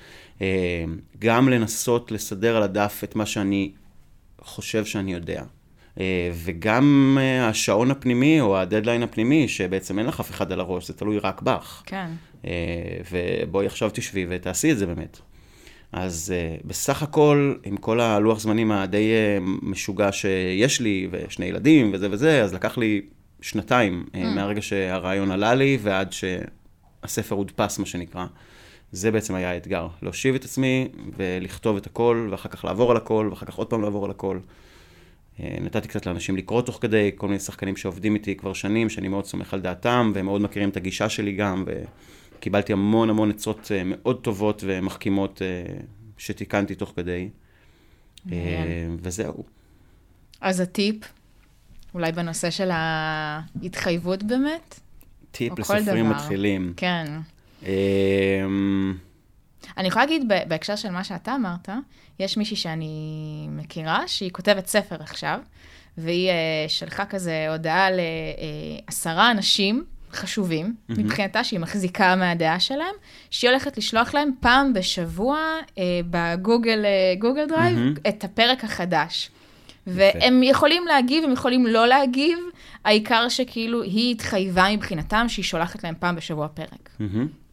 אה, 0.41 0.83
גם 1.19 1.49
לנסות 1.49 2.11
לסדר 2.11 2.55
על 2.55 2.63
הדף 2.63 3.01
את 3.03 3.15
מה 3.15 3.25
שאני 3.25 3.71
חושב 4.41 4.85
שאני 4.85 5.13
יודע. 5.13 5.43
אה, 5.99 6.31
וגם 6.33 7.17
אה, 7.21 7.47
השעון 7.47 7.91
הפנימי 7.91 8.41
או 8.41 8.57
הדדליין 8.57 9.03
הפנימי, 9.03 9.47
שבעצם 9.47 9.99
אין 9.99 10.07
לך 10.07 10.19
אף 10.19 10.31
אחד 10.31 10.51
על 10.51 10.59
הראש, 10.59 10.87
זה 10.87 10.93
תלוי 10.93 11.19
רק 11.19 11.41
בך. 11.41 11.83
כן. 11.85 12.07
ובואי 13.11 13.65
עכשיו 13.65 13.89
תשבי 13.93 14.25
ותעשי 14.29 14.71
את 14.71 14.77
זה 14.77 14.85
באמת. 14.85 15.19
אז 15.91 16.33
בסך 16.65 17.03
הכל, 17.03 17.55
עם 17.63 17.77
כל 17.77 17.99
הלוח 17.99 18.39
זמנים 18.39 18.71
הדי 18.71 19.11
משוגע 19.61 20.11
שיש 20.11 20.81
לי, 20.81 21.07
ושני 21.11 21.45
ילדים 21.45 21.89
וזה 21.93 22.07
וזה, 22.11 22.43
אז 22.43 22.53
לקח 22.53 22.77
לי 22.77 23.01
שנתיים 23.41 24.05
mm. 24.13 24.17
מהרגע 24.17 24.61
שהרעיון 24.61 25.31
עלה 25.31 25.55
לי 25.55 25.77
ועד 25.81 26.13
שהספר 26.13 27.35
הודפס, 27.35 27.79
מה 27.79 27.85
שנקרא. 27.85 28.25
זה 28.91 29.11
בעצם 29.11 29.35
היה 29.35 29.51
האתגר, 29.51 29.87
להושיב 30.01 30.35
את 30.35 30.45
עצמי 30.45 30.87
ולכתוב 31.17 31.77
את 31.77 31.85
הכל, 31.85 32.27
ואחר 32.31 32.49
כך 32.49 32.65
לעבור 32.65 32.91
על 32.91 32.97
הכל, 32.97 33.27
ואחר 33.29 33.45
כך 33.45 33.55
עוד 33.55 33.67
פעם 33.67 33.81
לעבור 33.81 34.05
על 34.05 34.11
הכל. 34.11 34.39
נתתי 35.39 35.87
קצת 35.87 36.05
לאנשים 36.05 36.37
לקרוא 36.37 36.61
תוך 36.61 36.77
כדי, 36.81 37.11
כל 37.15 37.27
מיני 37.27 37.39
שחקנים 37.39 37.77
שעובדים 37.77 38.15
איתי 38.15 38.35
כבר 38.35 38.53
שנים, 38.53 38.89
שאני 38.89 39.07
מאוד 39.07 39.25
סומך 39.25 39.53
על 39.53 39.61
דעתם, 39.61 40.11
והם 40.15 40.25
מאוד 40.25 40.41
מכירים 40.41 40.69
את 40.69 40.77
הגישה 40.77 41.09
שלי 41.09 41.31
גם, 41.31 41.63
ו... 41.67 41.83
קיבלתי 42.41 42.73
המון 42.73 43.09
המון 43.09 43.29
עצות 43.29 43.71
אה, 43.71 43.81
מאוד 43.85 44.21
טובות 44.21 44.63
ומחכימות 44.67 45.41
אה, 45.41 45.73
שתיקנתי 46.17 46.75
תוך 46.75 46.93
כדי. 46.95 47.29
אה, 48.31 48.87
וזהו. 49.01 49.43
אז 50.41 50.59
הטיפ, 50.59 50.95
אולי 51.93 52.11
בנושא 52.11 52.49
של 52.49 52.69
ההתחייבות 52.71 54.23
באמת? 54.23 54.79
טיפ 55.31 55.59
לסופרים 55.59 56.09
מתחילים. 56.09 56.73
כן. 56.77 57.05
אני 59.77 59.87
יכולה 59.87 60.05
להגיד, 60.05 60.31
בהקשר 60.47 60.75
של 60.75 60.89
מה 60.89 61.03
שאתה 61.03 61.35
אמרת, 61.35 61.69
יש 62.19 62.37
מישהי 62.37 62.55
שאני 62.55 63.47
מכירה, 63.49 64.07
שהיא 64.07 64.31
כותבת 64.31 64.67
ספר 64.67 64.95
עכשיו, 64.99 65.39
והיא 65.97 66.29
שלחה 66.67 67.05
כזה 67.05 67.47
הודעה 67.49 67.87
לעשרה 68.87 69.31
אנשים, 69.31 69.85
חשובים, 70.13 70.65
mm-hmm. 70.65 70.93
מבחינתה 70.99 71.43
שהיא 71.43 71.59
מחזיקה 71.59 72.15
מהדעה 72.15 72.59
שלהם, 72.59 72.95
שהיא 73.29 73.49
הולכת 73.49 73.77
לשלוח 73.77 74.13
להם 74.13 74.31
פעם 74.39 74.73
בשבוע 74.73 75.37
אה, 75.77 75.83
בגוגל 76.09 76.85
אה, 76.85 77.15
Google 77.19 77.45
Drive 77.47 77.77
mm-hmm. 77.77 78.09
את 78.09 78.23
הפרק 78.23 78.63
החדש. 78.63 79.29
והם 79.87 80.43
יכולים 80.43 80.87
להגיב, 80.87 81.23
הם 81.23 81.31
יכולים 81.31 81.67
לא 81.67 81.87
להגיב, 81.87 82.37
העיקר 82.85 83.29
שכאילו 83.29 83.81
היא 83.81 84.11
התחייבה 84.11 84.65
מבחינתם 84.73 85.25
שהיא 85.29 85.45
שולחת 85.45 85.83
להם 85.83 85.95
פעם 85.99 86.15
בשבוע 86.15 86.47
פרק. 86.47 86.89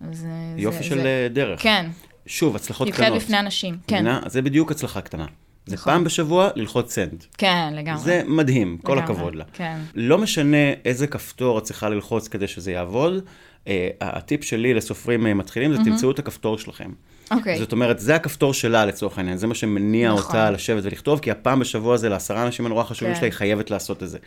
אז, 0.00 0.26
יופי 0.56 0.78
זה, 0.78 0.84
של 0.84 1.00
זה... 1.00 1.28
דרך. 1.32 1.62
כן. 1.62 1.86
שוב, 2.26 2.56
הצלחות 2.56 2.88
קטנות. 2.88 3.00
להתחייב 3.00 3.22
בפני 3.22 3.38
אנשים, 3.38 3.76
כן. 3.86 4.06
אז 4.06 4.32
זה 4.32 4.42
בדיוק 4.42 4.70
הצלחה 4.70 5.00
קטנה. 5.00 5.26
זה 5.66 5.74
נכון. 5.74 5.92
פעם 5.92 6.04
בשבוע 6.04 6.48
ללחוץ 6.56 6.92
סנד. 6.94 7.24
כן, 7.38 7.72
לגמרי. 7.74 8.00
זה 8.00 8.22
מדהים, 8.26 8.78
כל 8.82 8.92
לגמרי, 8.92 9.04
הכבוד 9.04 9.34
לה. 9.34 9.44
כן. 9.52 9.78
לא 9.94 10.18
משנה 10.18 10.72
איזה 10.84 11.06
כפתור 11.06 11.58
את 11.58 11.62
צריכה 11.62 11.88
ללחוץ 11.88 12.28
כדי 12.28 12.46
שזה 12.46 12.72
יעבוד, 12.72 13.24
uh, 13.64 13.68
הטיפ 14.00 14.44
שלי 14.44 14.74
לסופרים 14.74 15.38
מתחילים 15.38 15.72
זה 15.72 15.78
mm-hmm. 15.78 15.84
תמצאו 15.84 16.10
את 16.10 16.18
הכפתור 16.18 16.58
שלכם. 16.58 16.90
אוקיי. 17.30 17.54
Okay. 17.54 17.58
זאת 17.58 17.72
אומרת, 17.72 17.98
זה 17.98 18.14
הכפתור 18.14 18.54
שלה 18.54 18.86
לצורך 18.86 19.18
העניין, 19.18 19.36
זה 19.36 19.46
מה 19.46 19.54
שמניע 19.54 20.12
נכון. 20.12 20.22
אותה 20.22 20.50
לשבת 20.50 20.84
ולכתוב, 20.84 21.18
כי 21.18 21.30
הפעם 21.30 21.60
בשבוע 21.60 21.94
הזה 21.94 22.08
לעשרה 22.08 22.46
אנשים 22.46 22.66
הנורא 22.66 22.84
חשובים 22.84 23.14
כן. 23.14 23.20
שלה, 23.20 23.26
היא 23.26 23.32
חייבת 23.32 23.70
לעשות 23.70 24.02
את 24.02 24.08
זה. 24.08 24.18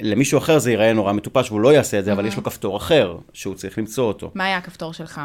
למישהו 0.00 0.38
אחר 0.38 0.58
זה 0.58 0.70
ייראה 0.70 0.92
נורא 0.92 1.12
מטופש 1.12 1.50
והוא 1.50 1.60
לא 1.60 1.72
יעשה 1.72 1.98
את 1.98 2.04
זה, 2.04 2.10
mm-hmm. 2.10 2.14
אבל 2.14 2.26
יש 2.26 2.36
לו 2.36 2.42
כפתור 2.42 2.76
אחר, 2.76 3.16
שהוא 3.32 3.54
צריך 3.54 3.78
למצוא 3.78 4.04
אותו. 4.04 4.30
מה 4.34 4.44
היה 4.44 4.56
הכפתור 4.56 4.92
שלך? 4.92 5.20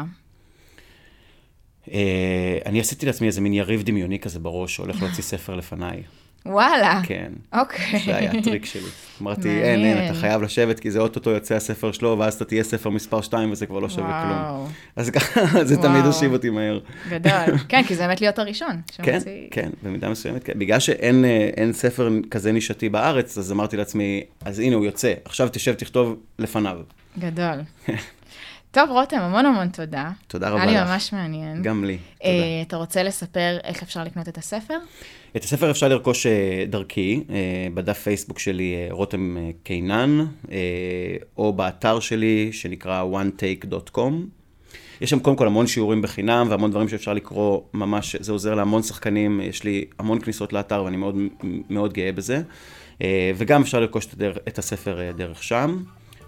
אה, 1.92 2.58
אני 2.66 2.80
עשיתי 2.80 3.06
לעצמי 3.06 3.26
איזה 3.26 3.40
מין 3.40 3.52
יריב 3.52 3.82
דמיוני 3.82 4.18
כזה 4.18 4.38
בראש, 4.38 4.76
שהולך 4.76 5.02
להוציא 5.02 5.22
ספר 5.22 5.54
לפניי. 5.54 6.02
וואלה. 6.46 7.00
כן. 7.04 7.32
אוקיי. 7.52 8.02
זה 8.06 8.16
היה 8.16 8.32
הטריק 8.32 8.64
שלי. 8.64 8.88
אמרתי, 9.22 9.62
אין, 9.62 9.84
אין, 9.84 10.04
אתה 10.04 10.20
חייב 10.20 10.42
לשבת, 10.42 10.80
כי 10.80 10.90
זה 10.90 10.98
אוטוטו 10.98 11.30
יוצא 11.30 11.54
הספר 11.54 11.92
שלו, 11.92 12.16
ואז 12.18 12.34
אתה 12.34 12.44
תהיה 12.44 12.64
ספר 12.64 12.90
מספר 12.90 13.20
2 13.20 13.50
וזה 13.50 13.66
כבר 13.66 13.78
לא 13.78 13.88
שווה 13.88 14.24
כלום. 14.24 14.68
אז 14.96 15.10
ככה, 15.10 15.40
זה 15.68 15.76
תמיד 15.76 16.04
הושיב 16.04 16.32
אותי 16.32 16.50
מהר. 16.50 16.80
גדול. 17.08 17.56
כן, 17.68 17.82
כי 17.82 17.94
זה 17.94 18.06
באמת 18.06 18.20
להיות 18.20 18.38
הראשון. 18.38 18.80
כן, 19.02 19.18
כן, 19.50 19.70
במידה 19.82 20.08
מסוימת, 20.08 20.44
כן. 20.44 20.58
בגלל 20.58 20.78
שאין 20.78 21.24
אה, 21.24 21.72
ספר 21.72 22.10
כזה 22.30 22.52
נישתי 22.52 22.88
בארץ, 22.88 23.38
אז 23.38 23.52
אמרתי 23.52 23.76
לעצמי, 23.76 24.22
אז 24.44 24.58
הנה 24.58 24.76
הוא 24.76 24.84
יוצא, 24.84 25.12
עכשיו 25.24 25.48
תשב, 25.52 25.74
תכתוב 25.74 26.16
לפניו. 26.38 26.78
גדול. 27.18 27.60
טוב, 28.70 28.90
רותם, 28.90 29.18
המון 29.18 29.46
המון 29.46 29.68
תודה. 29.68 30.10
תודה 30.26 30.48
רבה 30.48 30.64
לך. 30.64 30.70
היה 30.70 30.84
לי 30.84 30.90
ממש 30.90 31.12
מעניין. 31.12 31.62
גם 31.62 31.84
לי, 31.84 31.96
תודה. 31.96 32.30
Uh, 32.30 32.66
אתה 32.66 32.76
רוצה 32.76 33.02
לספר 33.02 33.58
איך 33.64 33.82
אפשר 33.82 34.04
לקנות 34.04 34.28
את 34.28 34.38
הספר? 34.38 34.78
את 35.36 35.44
הספר 35.44 35.70
אפשר 35.70 35.88
לרכוש 35.88 36.26
uh, 36.26 36.30
דרכי, 36.70 37.24
uh, 37.28 37.32
בדף 37.74 37.98
פייסבוק 37.98 38.38
שלי, 38.38 38.74
uh, 38.88 38.92
רותם 38.92 39.36
קינן, 39.62 40.26
או 41.36 41.52
באתר 41.52 42.00
שלי, 42.00 42.52
שנקרא 42.52 43.04
onetake.com. 43.04 44.12
יש 45.00 45.10
שם 45.10 45.18
קודם 45.18 45.36
כל 45.36 45.46
המון 45.46 45.66
שיעורים 45.66 46.02
בחינם, 46.02 46.46
והמון 46.50 46.70
דברים 46.70 46.88
שאפשר 46.88 47.14
לקרוא 47.14 47.60
ממש, 47.74 48.16
זה 48.16 48.32
עוזר 48.32 48.54
להמון 48.54 48.82
שחקנים, 48.82 49.40
יש 49.40 49.64
לי 49.64 49.84
המון 49.98 50.20
כניסות 50.20 50.52
לאתר 50.52 50.84
ואני 50.84 50.96
מאוד, 50.96 51.16
מאוד 51.70 51.92
גאה 51.92 52.12
בזה. 52.12 52.42
וגם 53.36 53.62
אפשר 53.62 53.80
לרכוש 53.80 54.06
את 54.48 54.58
הספר 54.58 54.98
uh, 54.98 55.16
דרך 55.16 55.42
שם. 55.42 55.82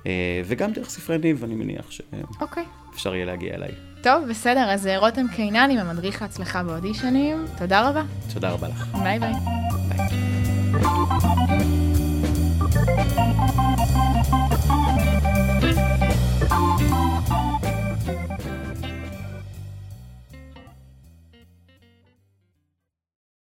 אה, 0.06 0.42
וגם 0.44 0.72
דרך 0.72 0.90
ספרי 0.90 1.18
ניב, 1.18 1.44
אני 1.44 1.54
מניח 1.54 1.90
שאפשר 1.90 2.16
אוקיי. 2.40 2.64
okay. 2.94 3.08
יהיה 3.08 3.24
להגיע 3.24 3.54
אליי. 3.54 3.91
טוב, 4.02 4.24
בסדר, 4.28 4.70
אז 4.70 4.86
אה, 4.86 4.98
רותם 4.98 5.26
קינן, 5.28 5.80
המדריך 5.80 6.22
להצלחה 6.22 6.62
באודישנים, 6.62 7.44
תודה 7.58 7.88
רבה. 7.88 8.02
תודה 8.34 8.50
רבה 8.50 8.68
לך. 8.68 8.86
ביי 9.02 9.18
ביי. 9.18 9.32
ביי. 9.88 10.08